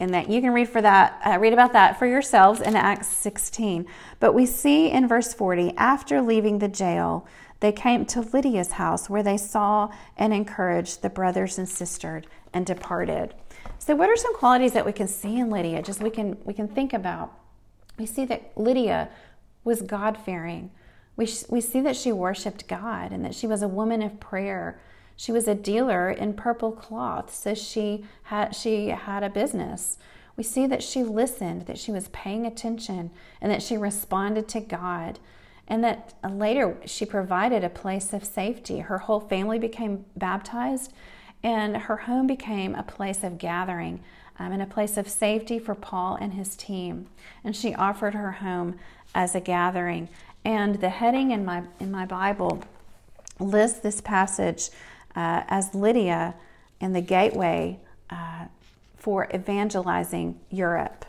and 0.00 0.14
that 0.14 0.30
you 0.30 0.40
can 0.40 0.52
read 0.52 0.68
for 0.68 0.80
that 0.80 1.20
uh, 1.24 1.38
read 1.38 1.52
about 1.52 1.72
that 1.74 1.98
for 1.98 2.06
yourselves 2.06 2.60
in 2.60 2.74
acts 2.74 3.06
16 3.08 3.86
but 4.18 4.32
we 4.32 4.46
see 4.46 4.90
in 4.90 5.06
verse 5.06 5.34
40 5.34 5.76
after 5.76 6.22
leaving 6.22 6.58
the 6.58 6.68
jail 6.68 7.26
they 7.60 7.70
came 7.70 8.06
to 8.06 8.22
lydia's 8.22 8.72
house 8.72 9.10
where 9.10 9.22
they 9.22 9.36
saw 9.36 9.90
and 10.16 10.32
encouraged 10.32 11.02
the 11.02 11.10
brothers 11.10 11.58
and 11.58 11.68
sisters 11.68 12.24
and 12.52 12.64
departed 12.64 13.34
so 13.80 13.96
what 13.96 14.08
are 14.08 14.16
some 14.16 14.36
qualities 14.36 14.72
that 14.72 14.86
we 14.86 14.92
can 14.92 15.08
see 15.08 15.38
in 15.38 15.50
lydia 15.50 15.82
just 15.82 16.00
we 16.00 16.10
can 16.10 16.36
we 16.44 16.54
can 16.54 16.68
think 16.68 16.92
about 16.92 17.32
we 17.98 18.06
see 18.06 18.24
that 18.24 18.52
lydia 18.56 19.08
was 19.64 19.82
god-fearing 19.82 20.70
we, 21.16 21.28
we 21.48 21.60
see 21.60 21.80
that 21.80 21.96
she 21.96 22.12
worshiped 22.12 22.68
god 22.68 23.10
and 23.10 23.24
that 23.24 23.34
she 23.34 23.48
was 23.48 23.62
a 23.62 23.68
woman 23.68 24.00
of 24.02 24.20
prayer 24.20 24.80
she 25.20 25.32
was 25.32 25.46
a 25.46 25.54
dealer 25.54 26.10
in 26.10 26.32
purple 26.32 26.72
cloth, 26.72 27.34
so 27.34 27.54
she 27.54 28.06
had 28.22 28.56
she 28.56 28.86
had 28.86 29.22
a 29.22 29.28
business. 29.28 29.98
We 30.34 30.42
see 30.42 30.66
that 30.68 30.82
she 30.82 31.02
listened, 31.02 31.66
that 31.66 31.76
she 31.76 31.92
was 31.92 32.08
paying 32.08 32.46
attention, 32.46 33.10
and 33.38 33.52
that 33.52 33.62
she 33.62 33.76
responded 33.76 34.48
to 34.48 34.60
God. 34.60 35.18
And 35.68 35.84
that 35.84 36.14
uh, 36.24 36.28
later 36.28 36.78
she 36.86 37.04
provided 37.04 37.62
a 37.62 37.68
place 37.68 38.14
of 38.14 38.24
safety. 38.24 38.78
Her 38.78 38.96
whole 38.96 39.20
family 39.20 39.58
became 39.58 40.06
baptized, 40.16 40.94
and 41.42 41.76
her 41.76 41.96
home 41.96 42.26
became 42.26 42.74
a 42.74 42.82
place 42.82 43.22
of 43.22 43.38
gathering 43.38 44.02
um, 44.38 44.52
and 44.52 44.62
a 44.62 44.66
place 44.66 44.96
of 44.96 45.08
safety 45.08 45.58
for 45.58 45.74
Paul 45.74 46.16
and 46.20 46.34
his 46.34 46.56
team. 46.56 47.06
And 47.44 47.54
she 47.54 47.74
offered 47.74 48.14
her 48.14 48.32
home 48.32 48.78
as 49.14 49.34
a 49.34 49.40
gathering. 49.40 50.08
And 50.44 50.80
the 50.80 50.88
heading 50.88 51.30
in 51.30 51.44
my 51.44 51.64
in 51.78 51.90
my 51.90 52.06
Bible 52.06 52.62
lists 53.38 53.80
this 53.80 54.00
passage 54.00 54.70
uh, 55.16 55.42
as 55.48 55.74
Lydia 55.74 56.34
in 56.80 56.92
the 56.92 57.00
gateway 57.00 57.78
uh, 58.08 58.46
for 58.96 59.28
evangelizing 59.34 60.38
Europe. 60.50 61.04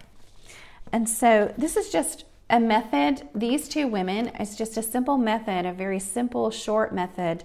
And 0.92 1.08
so 1.08 1.54
this 1.58 1.78
is 1.78 1.90
just 1.90 2.26
a 2.50 2.60
method. 2.60 3.28
These 3.34 3.70
two 3.70 3.88
women, 3.88 4.32
it's 4.40 4.56
just 4.56 4.76
a 4.76 4.84
simple 4.84 5.18
method, 5.18 5.66
a 5.66 5.72
very 5.72 6.00
simple, 6.00 6.52
short 6.52 6.94
method 6.94 7.44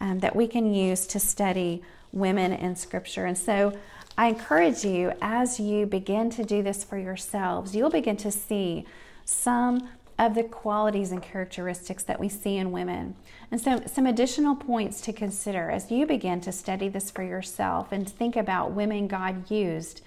um, 0.00 0.18
that 0.20 0.34
we 0.34 0.48
can 0.48 0.74
use 0.74 1.06
to 1.08 1.20
study 1.20 1.82
women 2.12 2.52
in 2.52 2.76
Scripture. 2.76 3.24
And 3.24 3.36
so 3.36 3.78
I 4.16 4.28
encourage 4.28 4.84
you 4.84 5.12
as 5.22 5.60
you 5.60 5.86
begin 5.86 6.30
to 6.30 6.44
do 6.44 6.62
this 6.62 6.84
for 6.84 6.98
yourselves, 6.98 7.74
you'll 7.74 7.90
begin 7.90 8.16
to 8.18 8.32
see 8.32 8.84
some 9.24 9.88
of 10.18 10.34
the 10.34 10.42
qualities 10.42 11.12
and 11.12 11.22
characteristics 11.22 12.02
that 12.02 12.18
we 12.18 12.28
see 12.28 12.56
in 12.56 12.72
women. 12.72 13.14
And 13.50 13.60
so, 13.60 13.82
some 13.86 14.06
additional 14.06 14.56
points 14.56 15.00
to 15.02 15.12
consider 15.12 15.70
as 15.70 15.90
you 15.90 16.06
begin 16.06 16.40
to 16.40 16.52
study 16.52 16.88
this 16.88 17.10
for 17.10 17.22
yourself 17.22 17.92
and 17.92 18.08
think 18.08 18.34
about 18.34 18.72
women 18.72 19.06
God 19.06 19.48
used. 19.50 20.00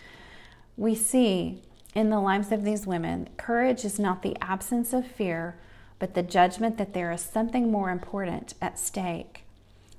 We 0.75 0.95
see 0.95 1.61
in 1.95 2.09
the 2.09 2.19
lives 2.19 2.51
of 2.51 2.63
these 2.63 2.85
women, 2.85 3.29
courage 3.37 3.85
is 3.85 3.99
not 3.99 4.21
the 4.21 4.35
absence 4.41 4.91
of 4.93 5.07
fear, 5.07 5.55
but 5.99 6.13
the 6.13 6.23
judgment 6.23 6.77
that 6.77 6.93
there 6.93 7.11
is 7.11 7.21
something 7.21 7.71
more 7.71 7.89
important 7.89 8.53
at 8.61 8.79
stake. 8.79 9.45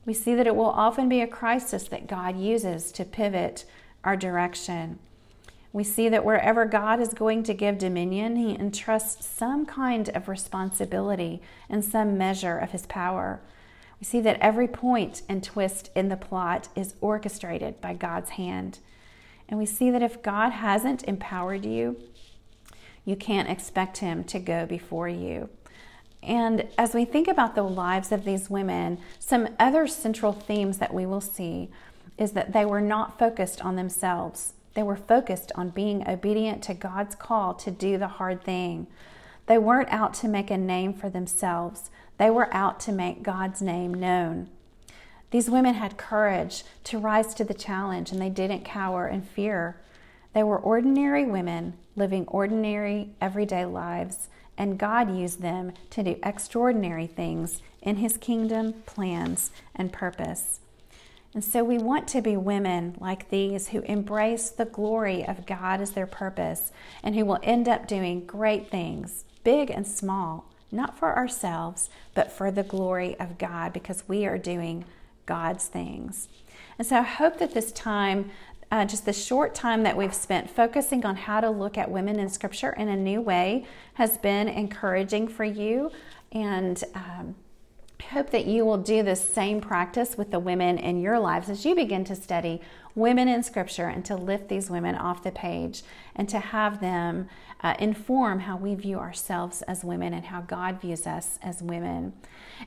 We 0.05 0.15
see 0.15 0.35
that 0.35 0.47
it 0.47 0.57
will 0.57 0.67
often 0.67 1.09
be 1.09 1.21
a 1.21 1.27
crisis 1.27 1.85
that 1.88 2.09
God 2.09 2.37
uses 2.37 2.91
to 2.93 3.05
pivot 3.05 3.65
our 4.03 4.17
direction. 4.17 4.99
We 5.73 5.85
see 5.85 6.09
that 6.09 6.25
wherever 6.25 6.67
God 6.67 7.01
is 7.01 7.15
going 7.15 7.45
to 7.45 7.55
give 7.55 7.79
dominion, 7.79 8.37
he 8.37 8.55
entrusts 8.55 9.25
some 9.27 9.65
kind 9.65 10.09
of 10.11 10.29
responsibility 10.29 11.41
and 11.69 11.85
some 11.85 12.19
measure 12.19 12.59
of 12.59 12.73
his 12.73 12.85
power. 12.87 13.41
We 13.99 14.05
see 14.05 14.21
that 14.21 14.41
every 14.41 14.69
point 14.69 15.23
and 15.29 15.43
twist 15.43 15.91
in 15.95 16.09
the 16.09 16.17
plot 16.17 16.69
is 16.75 16.95
orchestrated 17.01 17.81
by 17.81 17.95
God's 17.95 18.31
hand. 18.31 18.81
And 19.49 19.59
we 19.59 19.67
see 19.67 19.91
that 19.91 20.03
if 20.03 20.23
God 20.23 20.51
hasn't 20.51 21.05
empowered 21.05 21.65
you, 21.65 21.97
you 23.05 23.17
can't 23.17 23.49
expect 23.49 23.99
him 23.99 24.25
to 24.25 24.38
go 24.38 24.67
before 24.67 25.09
you. 25.09 25.49
And 26.22 26.68
as 26.78 26.94
we 26.94 27.04
think 27.04 27.26
about 27.26 27.54
the 27.54 27.62
lives 27.62 28.12
of 28.12 28.24
these 28.24 28.48
women, 28.48 28.98
some 29.18 29.48
other 29.58 29.87
central 29.87 30.32
themes 30.32 30.78
that 30.78 30.94
we 30.94 31.04
will 31.04 31.20
see 31.20 31.70
is 32.16 32.32
that 32.32 32.52
they 32.52 32.64
were 32.64 32.80
not 32.80 33.18
focused 33.18 33.64
on 33.64 33.76
themselves. 33.76 34.54
They 34.74 34.82
were 34.82 34.96
focused 34.96 35.50
on 35.54 35.70
being 35.70 36.08
obedient 36.08 36.62
to 36.64 36.74
God's 36.74 37.14
call 37.14 37.54
to 37.54 37.70
do 37.70 37.98
the 37.98 38.08
hard 38.08 38.44
thing. 38.44 38.87
They 39.46 39.58
weren't 39.58 39.90
out 39.90 40.14
to 40.14 40.28
make 40.28 40.50
a 40.50 40.56
name 40.56 40.94
for 40.94 41.11
themselves, 41.11 41.90
they 42.18 42.30
were 42.30 42.54
out 42.54 42.78
to 42.80 42.92
make 42.92 43.22
God's 43.22 43.61
name 43.61 43.92
known. 43.92 44.48
These 45.32 45.50
women 45.50 45.74
had 45.74 45.96
courage 45.96 46.62
to 46.85 46.98
rise 46.98 47.35
to 47.35 47.44
the 47.44 47.54
challenge 47.54 48.12
and 48.12 48.20
they 48.20 48.28
didn't 48.28 48.64
cower 48.64 49.08
in 49.08 49.22
fear. 49.22 49.80
They 50.35 50.42
were 50.42 50.58
ordinary 50.58 51.24
women 51.24 51.74
living 51.96 52.26
ordinary, 52.28 53.11
everyday 53.20 53.64
lives, 53.64 54.28
and 54.57 54.79
God 54.79 55.15
used 55.15 55.41
them 55.41 55.73
to 55.91 56.03
do 56.03 56.19
extraordinary 56.23 57.07
things 57.07 57.62
in 57.81 57.97
His 57.97 58.17
kingdom, 58.17 58.75
plans, 58.87 59.51
and 59.75 59.93
purpose. 59.93 60.61
And 61.35 61.43
so 61.43 61.65
we 61.65 61.79
want 61.79 62.09
to 62.09 62.21
be 62.21 62.37
women 62.37 62.95
like 63.01 63.31
these 63.31 63.69
who 63.69 63.81
embrace 63.83 64.51
the 64.51 64.67
glory 64.67 65.27
of 65.27 65.47
God 65.47 65.81
as 65.81 65.93
their 65.93 66.07
purpose 66.07 66.73
and 67.03 67.15
who 67.15 67.25
will 67.25 67.38
end 67.43 67.69
up 67.69 67.88
doing 67.88 68.27
great 68.27 68.71
things, 68.71 69.25
big 69.43 69.71
and 69.71 69.87
small, 69.87 70.45
not 70.71 70.99
for 70.99 71.17
ourselves, 71.17 71.88
but 72.15 72.31
for 72.31 72.51
the 72.51 72.62
glory 72.62 73.19
of 73.19 73.38
God 73.38 73.73
because 73.73 74.05
we 74.07 74.27
are 74.27 74.37
doing 74.37 74.85
God's 75.25 75.67
things. 75.67 76.29
And 76.79 76.87
so 76.87 76.97
I 76.97 77.03
hope 77.03 77.38
that 77.38 77.55
this 77.55 77.73
time, 77.73 78.31
uh, 78.72 78.87
just 78.87 79.04
the 79.04 79.12
short 79.12 79.54
time 79.54 79.82
that 79.82 79.94
we've 79.94 80.14
spent 80.14 80.48
focusing 80.48 81.04
on 81.04 81.14
how 81.14 81.40
to 81.40 81.50
look 81.50 81.76
at 81.76 81.90
women 81.90 82.18
in 82.18 82.28
Scripture 82.30 82.70
in 82.72 82.88
a 82.88 82.96
new 82.96 83.20
way, 83.20 83.66
has 83.94 84.16
been 84.16 84.48
encouraging 84.48 85.28
for 85.28 85.44
you. 85.44 85.92
And 86.32 86.82
um, 86.94 87.35
hope 88.11 88.30
that 88.30 88.46
you 88.46 88.64
will 88.64 88.78
do 88.78 89.02
the 89.02 89.14
same 89.14 89.61
practice 89.61 90.16
with 90.16 90.30
the 90.30 90.38
women 90.38 90.78
in 90.78 91.00
your 91.00 91.18
lives 91.18 91.48
as 91.48 91.64
you 91.64 91.74
begin 91.74 92.04
to 92.04 92.16
study 92.16 92.61
women 92.94 93.28
in 93.28 93.42
Scripture 93.42 93.87
and 93.87 94.04
to 94.06 94.16
lift 94.16 94.48
these 94.48 94.70
women 94.70 94.94
off 94.94 95.22
the 95.22 95.30
page 95.30 95.82
and 96.16 96.28
to 96.28 96.38
have 96.38 96.80
them 96.80 97.28
uh, 97.61 97.74
inform 97.78 98.40
how 98.40 98.56
we 98.56 98.74
view 98.74 98.98
ourselves 98.98 99.62
as 99.62 99.85
women 99.85 100.12
and 100.12 100.26
how 100.26 100.40
God 100.40 100.80
views 100.80 101.06
us 101.06 101.38
as 101.42 101.62
women. 101.62 102.12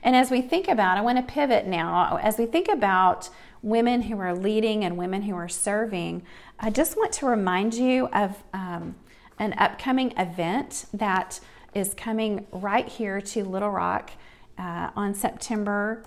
And 0.02 0.16
as 0.16 0.30
we 0.30 0.40
think 0.40 0.68
about, 0.68 0.98
I 0.98 1.02
want 1.02 1.18
to 1.18 1.32
pivot 1.32 1.66
now, 1.66 2.18
as 2.22 2.38
we 2.38 2.46
think 2.46 2.68
about 2.68 3.28
women 3.62 4.02
who 4.02 4.18
are 4.18 4.34
leading 4.34 4.84
and 4.84 4.96
women 4.96 5.22
who 5.22 5.34
are 5.34 5.48
serving, 5.48 6.22
I 6.58 6.70
just 6.70 6.96
want 6.96 7.12
to 7.12 7.26
remind 7.26 7.74
you 7.74 8.06
of 8.08 8.42
um, 8.52 8.96
an 9.38 9.54
upcoming 9.58 10.12
event 10.16 10.86
that 10.92 11.40
is 11.74 11.94
coming 11.94 12.46
right 12.52 12.88
here 12.88 13.20
to 13.20 13.44
Little 13.44 13.70
Rock 13.70 14.10
uh, 14.58 14.90
on 14.96 15.14
September 15.14 16.02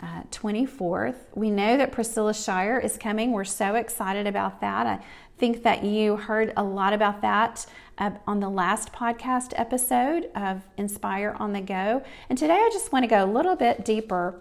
uh, 0.00 0.22
24th. 0.32 1.14
We 1.34 1.50
know 1.50 1.76
that 1.76 1.92
Priscilla 1.92 2.34
Shirer 2.34 2.80
is 2.80 2.98
coming. 2.98 3.30
We're 3.30 3.44
so 3.44 3.76
excited 3.76 4.26
about 4.26 4.60
that. 4.60 4.86
I 4.86 4.98
think 5.38 5.62
that 5.62 5.84
you 5.84 6.16
heard 6.16 6.52
a 6.56 6.64
lot 6.64 6.92
about 6.92 7.22
that 7.22 7.66
uh, 7.98 8.10
on 8.26 8.40
the 8.40 8.48
last 8.48 8.92
podcast 8.92 9.52
episode 9.56 10.28
of 10.34 10.62
Inspire 10.76 11.36
on 11.38 11.52
the 11.52 11.60
Go. 11.60 12.02
And 12.28 12.36
today 12.36 12.54
I 12.54 12.70
just 12.72 12.92
want 12.92 13.04
to 13.04 13.06
go 13.06 13.24
a 13.24 13.30
little 13.30 13.54
bit 13.54 13.84
deeper, 13.84 14.40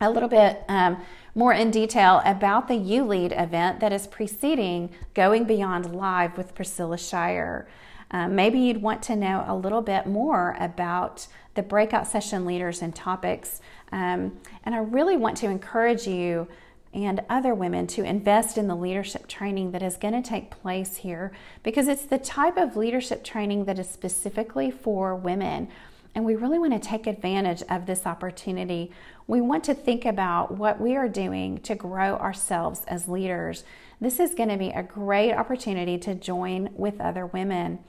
a 0.00 0.10
little 0.10 0.28
bit 0.28 0.64
um, 0.68 0.98
more 1.34 1.52
in 1.52 1.70
detail 1.70 2.22
about 2.24 2.68
the 2.68 2.74
You 2.74 3.04
Lead 3.04 3.32
event 3.32 3.80
that 3.80 3.92
is 3.92 4.06
preceding 4.06 4.90
Going 5.14 5.44
Beyond 5.44 5.94
Live 5.94 6.36
with 6.36 6.54
Priscilla 6.54 6.98
Shirer. 6.98 7.66
Um, 8.10 8.34
maybe 8.34 8.58
you'd 8.58 8.82
want 8.82 9.02
to 9.04 9.16
know 9.16 9.44
a 9.46 9.56
little 9.56 9.82
bit 9.82 10.06
more 10.06 10.56
about 10.60 11.26
the 11.54 11.62
breakout 11.62 12.06
session 12.06 12.44
leaders 12.44 12.82
and 12.82 12.94
topics. 12.94 13.60
Um, 13.90 14.38
and 14.64 14.74
I 14.74 14.78
really 14.78 15.16
want 15.16 15.36
to 15.38 15.46
encourage 15.46 16.06
you 16.06 16.46
and 16.94 17.22
other 17.28 17.54
women 17.54 17.86
to 17.86 18.02
invest 18.02 18.56
in 18.56 18.68
the 18.68 18.74
leadership 18.74 19.26
training 19.26 19.72
that 19.72 19.82
is 19.82 19.96
going 19.96 20.14
to 20.14 20.26
take 20.26 20.50
place 20.50 20.98
here 20.98 21.30
because 21.62 21.88
it's 21.88 22.06
the 22.06 22.18
type 22.18 22.56
of 22.56 22.76
leadership 22.76 23.22
training 23.22 23.66
that 23.66 23.78
is 23.78 23.88
specifically 23.88 24.70
for 24.70 25.14
women. 25.14 25.68
And 26.16 26.24
we 26.24 26.34
really 26.34 26.58
want 26.58 26.72
to 26.72 26.78
take 26.78 27.06
advantage 27.06 27.62
of 27.68 27.84
this 27.84 28.06
opportunity. 28.06 28.90
We 29.26 29.42
want 29.42 29.64
to 29.64 29.74
think 29.74 30.06
about 30.06 30.50
what 30.50 30.80
we 30.80 30.96
are 30.96 31.10
doing 31.10 31.58
to 31.58 31.74
grow 31.74 32.16
ourselves 32.16 32.82
as 32.88 33.06
leaders. 33.06 33.64
This 34.00 34.18
is 34.18 34.34
going 34.34 34.48
to 34.48 34.56
be 34.56 34.70
a 34.70 34.82
great 34.82 35.34
opportunity 35.34 35.98
to 35.98 36.14
join 36.14 36.70
with 36.74 37.02
other 37.02 37.26
women. 37.26 37.80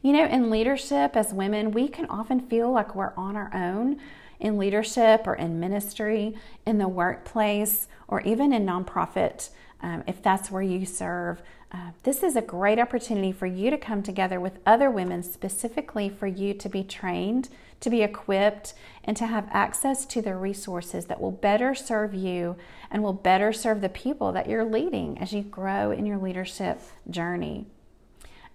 You 0.00 0.14
know, 0.14 0.24
in 0.24 0.48
leadership 0.48 1.14
as 1.14 1.34
women, 1.34 1.72
we 1.72 1.88
can 1.88 2.06
often 2.06 2.40
feel 2.40 2.72
like 2.72 2.94
we're 2.94 3.12
on 3.18 3.36
our 3.36 3.54
own 3.54 4.00
in 4.40 4.56
leadership 4.56 5.26
or 5.26 5.34
in 5.34 5.60
ministry, 5.60 6.34
in 6.66 6.78
the 6.78 6.88
workplace, 6.88 7.88
or 8.08 8.22
even 8.22 8.54
in 8.54 8.64
nonprofit, 8.64 9.50
um, 9.82 10.02
if 10.06 10.22
that's 10.22 10.50
where 10.50 10.62
you 10.62 10.86
serve. 10.86 11.42
Uh, 11.70 11.90
this 12.02 12.22
is 12.22 12.34
a 12.36 12.42
great 12.42 12.78
opportunity 12.78 13.32
for 13.32 13.46
you 13.46 13.68
to 13.68 13.76
come 13.76 14.02
together 14.02 14.40
with 14.40 14.58
other 14.64 14.90
women, 14.90 15.22
specifically 15.22 16.08
for 16.08 16.26
you 16.26 16.54
to 16.54 16.68
be 16.68 16.82
trained, 16.82 17.50
to 17.80 17.90
be 17.90 18.02
equipped, 18.02 18.74
and 19.04 19.16
to 19.16 19.26
have 19.26 19.46
access 19.50 20.06
to 20.06 20.22
the 20.22 20.34
resources 20.34 21.06
that 21.06 21.20
will 21.20 21.30
better 21.30 21.74
serve 21.74 22.14
you 22.14 22.56
and 22.90 23.02
will 23.02 23.12
better 23.12 23.52
serve 23.52 23.80
the 23.80 23.88
people 23.88 24.32
that 24.32 24.48
you're 24.48 24.64
leading 24.64 25.18
as 25.18 25.32
you 25.32 25.42
grow 25.42 25.90
in 25.90 26.06
your 26.06 26.16
leadership 26.16 26.80
journey. 27.10 27.66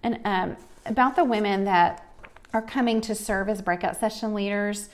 And 0.02 0.20
um, 0.24 0.56
about 0.86 1.14
the 1.14 1.24
women 1.24 1.64
that 1.64 2.06
are 2.52 2.62
coming 2.62 3.00
to 3.02 3.14
serve 3.14 3.48
as 3.48 3.62
breakout 3.62 3.96
session 3.96 4.34
leaders 4.34 4.88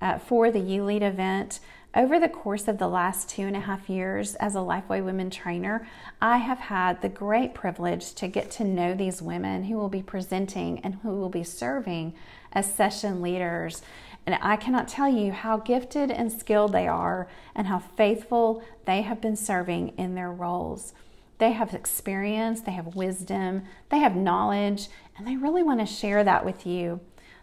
uh, 0.00 0.18
for 0.18 0.50
the 0.50 0.60
You 0.60 0.84
Lead 0.84 1.02
event. 1.02 1.60
Over 1.92 2.20
the 2.20 2.28
course 2.28 2.68
of 2.68 2.78
the 2.78 2.86
last 2.86 3.28
two 3.28 3.42
and 3.42 3.56
a 3.56 3.60
half 3.60 3.90
years 3.90 4.36
as 4.36 4.54
a 4.54 4.58
Lifeway 4.58 5.04
Women 5.04 5.28
trainer, 5.28 5.88
I 6.22 6.36
have 6.36 6.60
had 6.60 7.02
the 7.02 7.08
great 7.08 7.52
privilege 7.52 8.14
to 8.14 8.28
get 8.28 8.48
to 8.52 8.64
know 8.64 8.94
these 8.94 9.20
women 9.20 9.64
who 9.64 9.76
will 9.76 9.88
be 9.88 10.02
presenting 10.02 10.78
and 10.84 10.94
who 11.02 11.16
will 11.16 11.28
be 11.28 11.42
serving 11.42 12.14
as 12.52 12.72
session 12.72 13.20
leaders. 13.20 13.82
And 14.24 14.38
I 14.40 14.54
cannot 14.54 14.86
tell 14.86 15.08
you 15.08 15.32
how 15.32 15.56
gifted 15.56 16.12
and 16.12 16.30
skilled 16.30 16.70
they 16.70 16.86
are 16.86 17.26
and 17.56 17.66
how 17.66 17.80
faithful 17.80 18.62
they 18.84 19.02
have 19.02 19.20
been 19.20 19.34
serving 19.34 19.88
in 19.98 20.14
their 20.14 20.30
roles. 20.30 20.94
They 21.38 21.52
have 21.52 21.74
experience, 21.74 22.60
they 22.60 22.72
have 22.72 22.94
wisdom, 22.94 23.64
they 23.88 23.98
have 23.98 24.14
knowledge, 24.14 24.88
and 25.18 25.26
they 25.26 25.36
really 25.36 25.64
want 25.64 25.80
to 25.80 25.86
share 25.86 26.22
that 26.22 26.44
with 26.44 26.66
you. 26.66 27.00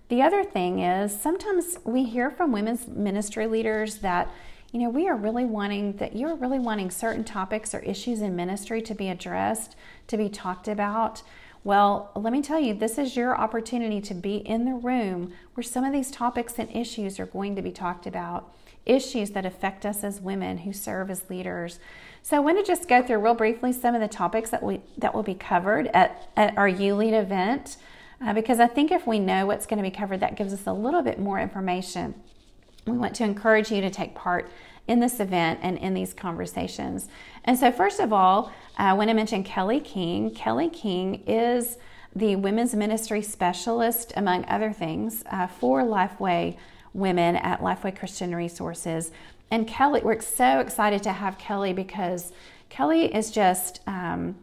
The 0.09 0.21
other 0.21 0.43
thing 0.43 0.79
is 0.79 1.19
sometimes 1.19 1.77
we 1.83 2.05
hear 2.05 2.31
from 2.31 2.51
women's 2.51 2.87
ministry 2.87 3.47
leaders 3.47 3.97
that 3.97 4.31
you 4.71 4.81
know, 4.81 4.89
we 4.89 5.07
are 5.07 5.15
really 5.15 5.45
wanting 5.45 5.93
that 5.97 6.15
you're 6.15 6.35
really 6.35 6.59
wanting 6.59 6.91
certain 6.91 7.23
topics 7.23 7.73
or 7.73 7.79
issues 7.79 8.21
in 8.21 8.35
ministry 8.35 8.81
to 8.81 8.93
be 8.93 9.07
addressed, 9.07 9.75
to 10.07 10.17
be 10.17 10.27
talked 10.27 10.67
about. 10.67 11.23
Well, 11.63 12.11
let 12.15 12.33
me 12.33 12.41
tell 12.41 12.59
you, 12.59 12.73
this 12.73 12.97
is 12.97 13.15
your 13.15 13.37
opportunity 13.37 14.01
to 14.01 14.13
be 14.13 14.37
in 14.37 14.65
the 14.65 14.73
room 14.73 15.33
where 15.53 15.63
some 15.63 15.83
of 15.83 15.93
these 15.93 16.11
topics 16.11 16.59
and 16.59 16.69
issues 16.75 17.19
are 17.19 17.25
going 17.25 17.55
to 17.55 17.61
be 17.61 17.71
talked 17.71 18.05
about, 18.05 18.53
issues 18.85 19.31
that 19.31 19.45
affect 19.45 19.85
us 19.85 20.03
as 20.03 20.19
women 20.19 20.59
who 20.59 20.73
serve 20.73 21.09
as 21.09 21.29
leaders. 21.29 21.79
So 22.21 22.35
I 22.35 22.39
want 22.41 22.57
to 22.57 22.63
just 22.63 22.89
go 22.89 23.01
through 23.01 23.19
real 23.19 23.35
briefly 23.35 23.71
some 23.71 23.95
of 23.95 24.01
the 24.01 24.07
topics 24.07 24.49
that 24.49 24.61
we 24.61 24.81
that 24.97 25.15
will 25.15 25.23
be 25.23 25.33
covered 25.33 25.87
at, 25.87 26.29
at 26.35 26.57
our 26.57 26.67
You 26.67 26.95
Lead 26.95 27.13
event, 27.13 27.77
uh, 28.21 28.33
because 28.33 28.59
I 28.59 28.67
think 28.67 28.91
if 28.91 29.05
we 29.05 29.19
know 29.19 29.45
what's 29.45 29.65
going 29.65 29.77
to 29.77 29.89
be 29.89 29.95
covered, 29.95 30.19
that 30.21 30.35
gives 30.35 30.53
us 30.53 30.65
a 30.65 30.73
little 30.73 31.01
bit 31.01 31.19
more 31.19 31.39
information. 31.39 32.15
We 32.85 32.93
want 32.93 33.15
to 33.15 33.23
encourage 33.23 33.71
you 33.71 33.81
to 33.81 33.89
take 33.89 34.15
part 34.15 34.49
in 34.87 34.99
this 34.99 35.19
event 35.19 35.59
and 35.61 35.77
in 35.77 35.93
these 35.93 36.13
conversations. 36.13 37.09
And 37.43 37.59
so, 37.59 37.71
first 37.71 37.99
of 37.99 38.13
all, 38.13 38.51
I 38.77 38.93
want 38.93 39.09
to 39.09 39.13
mention 39.13 39.43
Kelly 39.43 39.79
King. 39.79 40.31
Kelly 40.33 40.69
King 40.69 41.23
is 41.27 41.77
the 42.15 42.35
women's 42.35 42.73
ministry 42.73 43.21
specialist, 43.21 44.13
among 44.15 44.45
other 44.45 44.71
things, 44.71 45.23
uh, 45.29 45.47
for 45.47 45.83
Lifeway 45.83 46.57
women 46.93 47.35
at 47.35 47.59
Lifeway 47.59 47.97
Christian 47.97 48.33
Resources. 48.33 49.11
And 49.51 49.67
Kelly, 49.67 50.01
we're 50.03 50.21
so 50.21 50.59
excited 50.59 51.03
to 51.03 51.11
have 51.11 51.37
Kelly 51.37 51.73
because 51.73 52.31
Kelly 52.69 53.13
is 53.13 53.31
just, 53.31 53.81
um, 53.87 54.35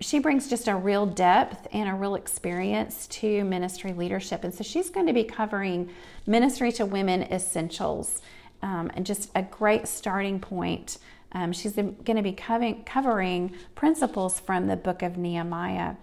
she 0.00 0.18
brings 0.18 0.48
just 0.48 0.68
a 0.68 0.74
real 0.74 1.06
depth 1.06 1.68
and 1.72 1.88
a 1.88 1.94
real 1.94 2.14
experience 2.14 3.06
to 3.06 3.44
ministry 3.44 3.92
leadership. 3.92 4.44
And 4.44 4.52
so 4.52 4.64
she's 4.64 4.90
going 4.90 5.06
to 5.06 5.12
be 5.12 5.24
covering 5.24 5.90
ministry 6.26 6.72
to 6.72 6.84
women 6.86 7.22
essentials 7.22 8.20
um, 8.62 8.90
and 8.94 9.06
just 9.06 9.30
a 9.34 9.42
great 9.42 9.86
starting 9.86 10.40
point. 10.40 10.98
Um, 11.32 11.52
she's 11.52 11.72
going 11.72 12.16
to 12.16 12.22
be 12.22 12.32
covering, 12.32 12.84
covering 12.84 13.54
principles 13.74 14.40
from 14.40 14.66
the 14.66 14.76
book 14.76 15.02
of 15.02 15.16
Nehemiah. 15.16 15.94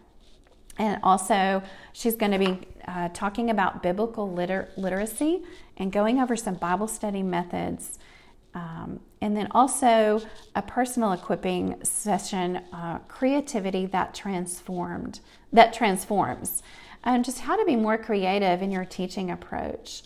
And 0.77 0.99
also, 1.04 1.63
she's 1.93 2.15
going 2.15 2.32
to 2.32 2.39
be 2.39 2.60
uh, 2.88 3.10
talking 3.13 3.49
about 3.49 3.84
biblical 3.84 4.32
liter- 4.32 4.69
literacy 4.77 5.43
and 5.77 5.91
going 5.91 6.19
over 6.19 6.36
some 6.36 6.56
Bible 6.56 6.88
study 6.88 7.23
methods 7.23 7.99
um, 8.54 9.00
and 9.22 9.36
then 9.36 9.48
also 9.52 10.22
a 10.56 10.62
personal 10.62 11.14
equipping 11.14 11.84
session, 11.84 12.58
uh, 12.74 13.00
creativity 13.08 13.86
that 13.88 14.14
transformed, 14.14 15.20
that 15.54 15.74
transforms, 15.74 16.64
and 17.04 17.24
just 17.24 17.39
how 17.39 17.56
to 17.56 17.66
be 17.66 17.76
more 17.76 17.97
creative 17.97 18.62
in 18.62 18.72
your 18.72 18.86
teaching 18.86 19.32
approach. 19.32 20.04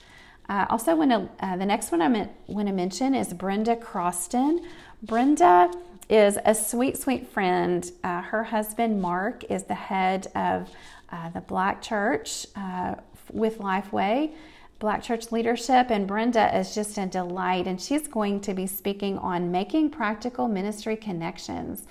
Uh, 0.47 0.65
also, 0.69 0.95
want 0.95 1.11
to, 1.11 1.29
uh, 1.43 1.57
the 1.57 1.65
next 1.65 1.91
one 1.91 2.01
I 2.01 2.29
want 2.47 2.67
to 2.67 2.73
mention 2.73 3.15
is 3.15 3.33
Brenda 3.33 3.75
Croston. 3.75 4.59
Brenda 5.01 5.71
is 6.07 6.37
a 6.45 6.53
sweet, 6.53 6.97
sweet 6.97 7.27
friend. 7.27 7.91
Uh, 8.03 8.21
her 8.21 8.43
husband 8.43 9.01
Mark 9.01 9.43
is 9.45 9.63
the 9.63 9.73
head 9.73 10.27
of 10.35 10.69
uh, 11.11 11.29
the 11.29 11.41
Black 11.41 11.81
Church 11.81 12.45
uh, 12.55 12.95
with 13.31 13.57
Lifeway 13.57 14.33
Black 14.79 15.01
Church 15.01 15.31
Leadership, 15.31 15.89
and 15.89 16.07
Brenda 16.07 16.55
is 16.57 16.75
just 16.75 16.97
a 16.97 17.05
delight. 17.05 17.67
And 17.67 17.81
she's 17.81 18.07
going 18.07 18.41
to 18.41 18.53
be 18.53 18.67
speaking 18.67 19.17
on 19.17 19.51
making 19.51 19.89
practical 19.89 20.47
ministry 20.47 20.95
connections 20.95 21.85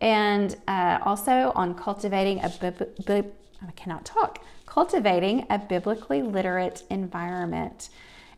and 0.00 0.56
uh, 0.68 0.98
also 1.02 1.52
on 1.54 1.74
cultivating 1.74 2.44
a 2.44 2.50
bib- 2.60 3.04
bib- 3.06 3.32
I 3.66 3.72
cannot 3.72 4.04
talk 4.04 4.44
cultivating 4.76 5.46
a 5.48 5.58
biblically 5.58 6.20
literate 6.20 6.82
environment. 6.90 7.88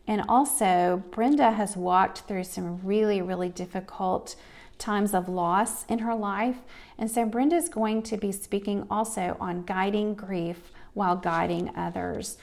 And 0.07 0.23
also, 0.29 1.03
Brenda 1.11 1.51
has 1.51 1.75
walked 1.75 2.21
through 2.21 2.45
some 2.45 2.79
really, 2.81 3.21
really 3.21 3.49
difficult 3.49 4.37
times 4.77 5.13
of 5.13 5.27
loss 5.27 5.85
in 5.87 5.99
her 5.99 6.15
life. 6.15 6.55
And 6.97 7.11
so 7.11 7.25
Brenda 7.25 7.57
is 7.57 7.67
going 7.67 8.03
to 8.03 8.15
be 8.15 8.31
speaking 8.31 8.87
also 8.89 9.35
on 9.41 9.63
guiding 9.63 10.15
grief 10.15 10.71
while 10.93 11.17
guiding 11.17 11.71
others. 11.75 12.37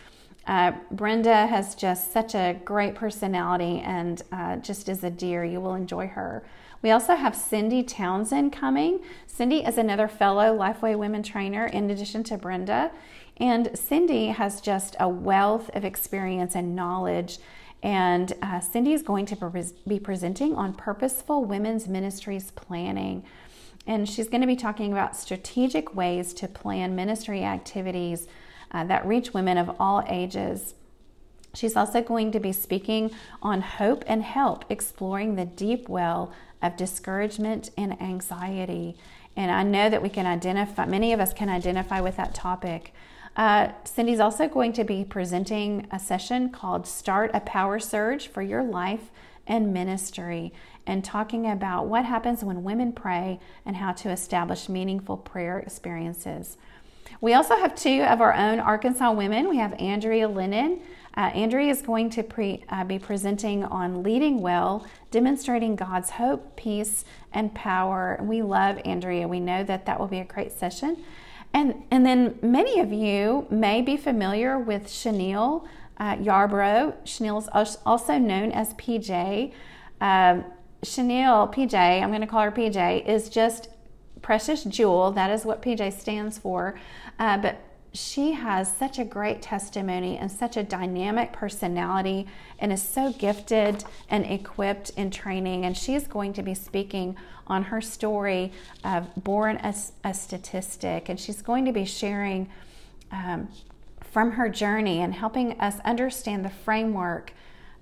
Uh, 0.46 0.72
Brenda 0.92 1.46
has 1.46 1.74
just 1.74 2.12
such 2.12 2.34
a 2.34 2.60
great 2.64 2.94
personality 2.94 3.80
and 3.80 4.22
uh, 4.30 4.56
just 4.56 4.88
is 4.88 5.02
a 5.02 5.10
dear. 5.10 5.44
You 5.44 5.60
will 5.60 5.74
enjoy 5.74 6.06
her. 6.08 6.44
We 6.82 6.90
also 6.90 7.16
have 7.16 7.34
Cindy 7.34 7.82
Townsend 7.82 8.52
coming. 8.52 9.00
Cindy 9.26 9.64
is 9.64 9.76
another 9.76 10.06
fellow 10.06 10.56
Lifeway 10.56 10.96
Women 10.96 11.22
trainer 11.22 11.66
in 11.66 11.90
addition 11.90 12.22
to 12.24 12.36
Brenda. 12.36 12.92
And 13.38 13.76
Cindy 13.76 14.28
has 14.28 14.60
just 14.60 14.94
a 15.00 15.08
wealth 15.08 15.68
of 15.74 15.84
experience 15.84 16.54
and 16.54 16.76
knowledge. 16.76 17.38
And 17.82 18.32
uh, 18.40 18.60
Cindy 18.60 18.92
is 18.92 19.02
going 19.02 19.26
to 19.26 19.72
be 19.86 19.98
presenting 19.98 20.54
on 20.54 20.74
purposeful 20.74 21.44
women's 21.44 21.88
ministries 21.88 22.52
planning. 22.52 23.24
And 23.86 24.08
she's 24.08 24.28
going 24.28 24.40
to 24.40 24.46
be 24.46 24.56
talking 24.56 24.92
about 24.92 25.16
strategic 25.16 25.94
ways 25.94 26.32
to 26.34 26.48
plan 26.48 26.94
ministry 26.94 27.44
activities 27.44 28.26
uh, 28.72 28.84
that 28.84 29.06
reach 29.06 29.32
women 29.32 29.58
of 29.58 29.74
all 29.80 30.04
ages. 30.08 30.74
She's 31.54 31.76
also 31.76 32.02
going 32.02 32.32
to 32.32 32.40
be 32.40 32.52
speaking 32.52 33.10
on 33.40 33.62
hope 33.62 34.04
and 34.06 34.22
help, 34.22 34.64
exploring 34.70 35.36
the 35.36 35.46
deep 35.46 35.88
well 35.88 36.32
of 36.60 36.76
discouragement 36.76 37.70
and 37.78 38.00
anxiety. 38.00 38.96
And 39.36 39.50
I 39.50 39.62
know 39.62 39.88
that 39.88 40.02
we 40.02 40.08
can 40.08 40.26
identify, 40.26 40.86
many 40.86 41.12
of 41.12 41.20
us 41.20 41.32
can 41.32 41.48
identify 41.48 42.00
with 42.00 42.16
that 42.16 42.34
topic. 42.34 42.92
Uh, 43.36 43.68
Cindy's 43.84 44.20
also 44.20 44.48
going 44.48 44.72
to 44.74 44.84
be 44.84 45.04
presenting 45.04 45.86
a 45.90 45.98
session 45.98 46.50
called 46.50 46.86
Start 46.86 47.30
a 47.34 47.40
Power 47.40 47.78
Surge 47.78 48.28
for 48.28 48.42
Your 48.42 48.62
Life 48.62 49.10
and 49.46 49.72
Ministry 49.74 50.52
and 50.86 51.04
talking 51.04 51.50
about 51.50 51.86
what 51.86 52.04
happens 52.04 52.44
when 52.44 52.64
women 52.64 52.92
pray 52.92 53.40
and 53.64 53.76
how 53.76 53.92
to 53.92 54.10
establish 54.10 54.68
meaningful 54.68 55.16
prayer 55.16 55.58
experiences. 55.58 56.56
We 57.20 57.34
also 57.34 57.56
have 57.56 57.74
two 57.74 58.02
of 58.02 58.20
our 58.20 58.34
own 58.34 58.60
Arkansas 58.60 59.12
women. 59.12 59.48
We 59.48 59.58
have 59.58 59.72
Andrea 59.74 60.28
Lennon. 60.28 60.80
Uh, 61.16 61.30
Andrea 61.34 61.70
is 61.70 61.80
going 61.80 62.10
to 62.10 62.22
pre, 62.22 62.62
uh, 62.68 62.84
be 62.84 62.98
presenting 62.98 63.64
on 63.64 64.02
leading 64.02 64.42
well, 64.42 64.86
demonstrating 65.10 65.74
God's 65.74 66.10
hope, 66.10 66.56
peace, 66.56 67.06
and 67.32 67.54
power. 67.54 68.20
We 68.22 68.42
love 68.42 68.78
Andrea. 68.84 69.26
We 69.26 69.40
know 69.40 69.64
that 69.64 69.86
that 69.86 69.98
will 69.98 70.08
be 70.08 70.18
a 70.18 70.24
great 70.24 70.52
session. 70.52 71.02
And, 71.54 71.84
and 71.90 72.04
then 72.04 72.38
many 72.42 72.80
of 72.80 72.92
you 72.92 73.46
may 73.48 73.80
be 73.80 73.96
familiar 73.96 74.58
with 74.58 74.90
Chanel 74.90 75.66
uh, 75.98 76.16
Yarbrough. 76.16 76.94
is 77.04 77.78
also 77.86 78.18
known 78.18 78.52
as 78.52 78.74
PJ. 78.74 79.52
Um, 80.02 80.44
Chanel, 80.82 81.48
PJ, 81.48 81.74
I'm 81.74 82.10
going 82.10 82.20
to 82.20 82.26
call 82.26 82.42
her 82.42 82.52
PJ, 82.52 83.06
is 83.06 83.30
just 83.30 83.68
precious 84.26 84.64
jewel. 84.64 85.12
That 85.12 85.30
is 85.30 85.44
what 85.44 85.62
PJ 85.62 85.92
stands 85.92 86.36
for. 86.36 86.76
Uh, 87.16 87.38
but 87.38 87.60
she 87.92 88.32
has 88.32 88.76
such 88.76 88.98
a 88.98 89.04
great 89.04 89.40
testimony 89.40 90.18
and 90.18 90.28
such 90.28 90.56
a 90.56 90.64
dynamic 90.64 91.32
personality 91.32 92.26
and 92.58 92.72
is 92.72 92.82
so 92.82 93.12
gifted 93.12 93.84
and 94.10 94.26
equipped 94.26 94.90
in 94.96 95.12
training. 95.12 95.64
And 95.64 95.76
she's 95.76 96.08
going 96.08 96.32
to 96.32 96.42
be 96.42 96.54
speaking 96.54 97.14
on 97.46 97.62
her 97.62 97.80
story 97.80 98.50
of 98.82 99.06
Born 99.14 99.58
as 99.58 99.92
a 100.02 100.12
Statistic. 100.12 101.08
And 101.08 101.20
she's 101.20 101.40
going 101.40 101.64
to 101.64 101.72
be 101.72 101.84
sharing 101.84 102.48
um, 103.12 103.48
from 104.00 104.32
her 104.32 104.48
journey 104.48 105.02
and 105.02 105.14
helping 105.14 105.52
us 105.60 105.78
understand 105.84 106.44
the 106.44 106.50
framework 106.50 107.32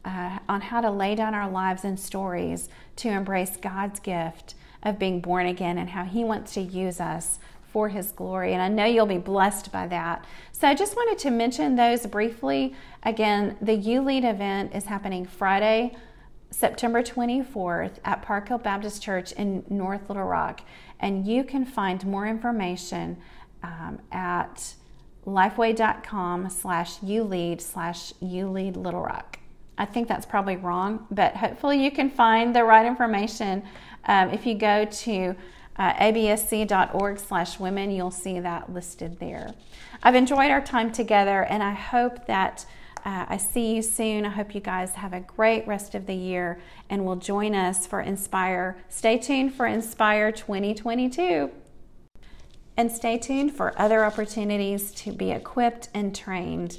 uh, 0.04 0.40
on 0.46 0.60
how 0.60 0.82
to 0.82 0.90
lay 0.90 1.14
down 1.14 1.32
our 1.32 1.50
lives 1.50 1.84
and 1.84 1.98
stories 1.98 2.68
to 2.96 3.08
embrace 3.08 3.56
God's 3.56 3.98
gift 3.98 4.54
of 4.84 4.98
being 4.98 5.20
born 5.20 5.46
again 5.46 5.78
and 5.78 5.90
how 5.90 6.04
He 6.04 6.24
wants 6.24 6.54
to 6.54 6.60
use 6.60 7.00
us 7.00 7.38
for 7.72 7.88
His 7.88 8.12
glory. 8.12 8.52
And 8.52 8.62
I 8.62 8.68
know 8.68 8.84
you'll 8.84 9.06
be 9.06 9.18
blessed 9.18 9.72
by 9.72 9.86
that. 9.88 10.24
So 10.52 10.68
I 10.68 10.74
just 10.74 10.96
wanted 10.96 11.18
to 11.20 11.30
mention 11.30 11.74
those 11.74 12.06
briefly. 12.06 12.74
Again, 13.02 13.56
the 13.60 13.74
You 13.74 14.00
Lead 14.02 14.24
event 14.24 14.74
is 14.74 14.84
happening 14.84 15.26
Friday, 15.26 15.96
September 16.50 17.02
24th 17.02 17.98
at 18.04 18.22
Park 18.22 18.48
Hill 18.48 18.58
Baptist 18.58 19.02
Church 19.02 19.32
in 19.32 19.64
North 19.68 20.08
Little 20.08 20.24
Rock. 20.24 20.60
And 21.00 21.26
you 21.26 21.42
can 21.42 21.64
find 21.64 22.04
more 22.06 22.26
information 22.26 23.16
um, 23.62 23.98
at 24.12 24.74
lifeway.com 25.26 26.50
slash 26.50 27.02
you 27.02 27.24
lead 27.24 27.60
slash 27.60 28.12
you 28.20 28.48
lead 28.48 28.76
little 28.76 29.00
rock 29.00 29.38
i 29.78 29.84
think 29.84 30.08
that's 30.08 30.26
probably 30.26 30.56
wrong 30.56 31.06
but 31.10 31.36
hopefully 31.36 31.82
you 31.82 31.90
can 31.90 32.10
find 32.10 32.54
the 32.54 32.62
right 32.64 32.86
information 32.86 33.62
um, 34.06 34.30
if 34.30 34.46
you 34.46 34.54
go 34.54 34.84
to 34.84 35.34
uh, 35.76 35.92
absc.org 35.94 37.18
slash 37.18 37.58
women, 37.58 37.90
you'll 37.90 38.10
see 38.10 38.40
that 38.40 38.72
listed 38.72 39.18
there. 39.18 39.54
I've 40.02 40.14
enjoyed 40.14 40.50
our 40.50 40.60
time 40.60 40.92
together 40.92 41.44
and 41.44 41.62
I 41.62 41.72
hope 41.72 42.26
that 42.26 42.64
uh, 43.04 43.26
I 43.28 43.36
see 43.36 43.74
you 43.74 43.82
soon. 43.82 44.24
I 44.24 44.30
hope 44.30 44.54
you 44.54 44.60
guys 44.60 44.92
have 44.92 45.12
a 45.12 45.20
great 45.20 45.66
rest 45.66 45.94
of 45.94 46.06
the 46.06 46.14
year 46.14 46.60
and 46.88 47.04
will 47.04 47.16
join 47.16 47.54
us 47.54 47.86
for 47.86 48.00
Inspire. 48.00 48.78
Stay 48.88 49.18
tuned 49.18 49.54
for 49.54 49.66
Inspire 49.66 50.32
2022. 50.32 51.50
And 52.76 52.90
stay 52.90 53.18
tuned 53.18 53.54
for 53.54 53.78
other 53.80 54.04
opportunities 54.04 54.90
to 54.92 55.12
be 55.12 55.30
equipped 55.30 55.90
and 55.94 56.14
trained 56.14 56.78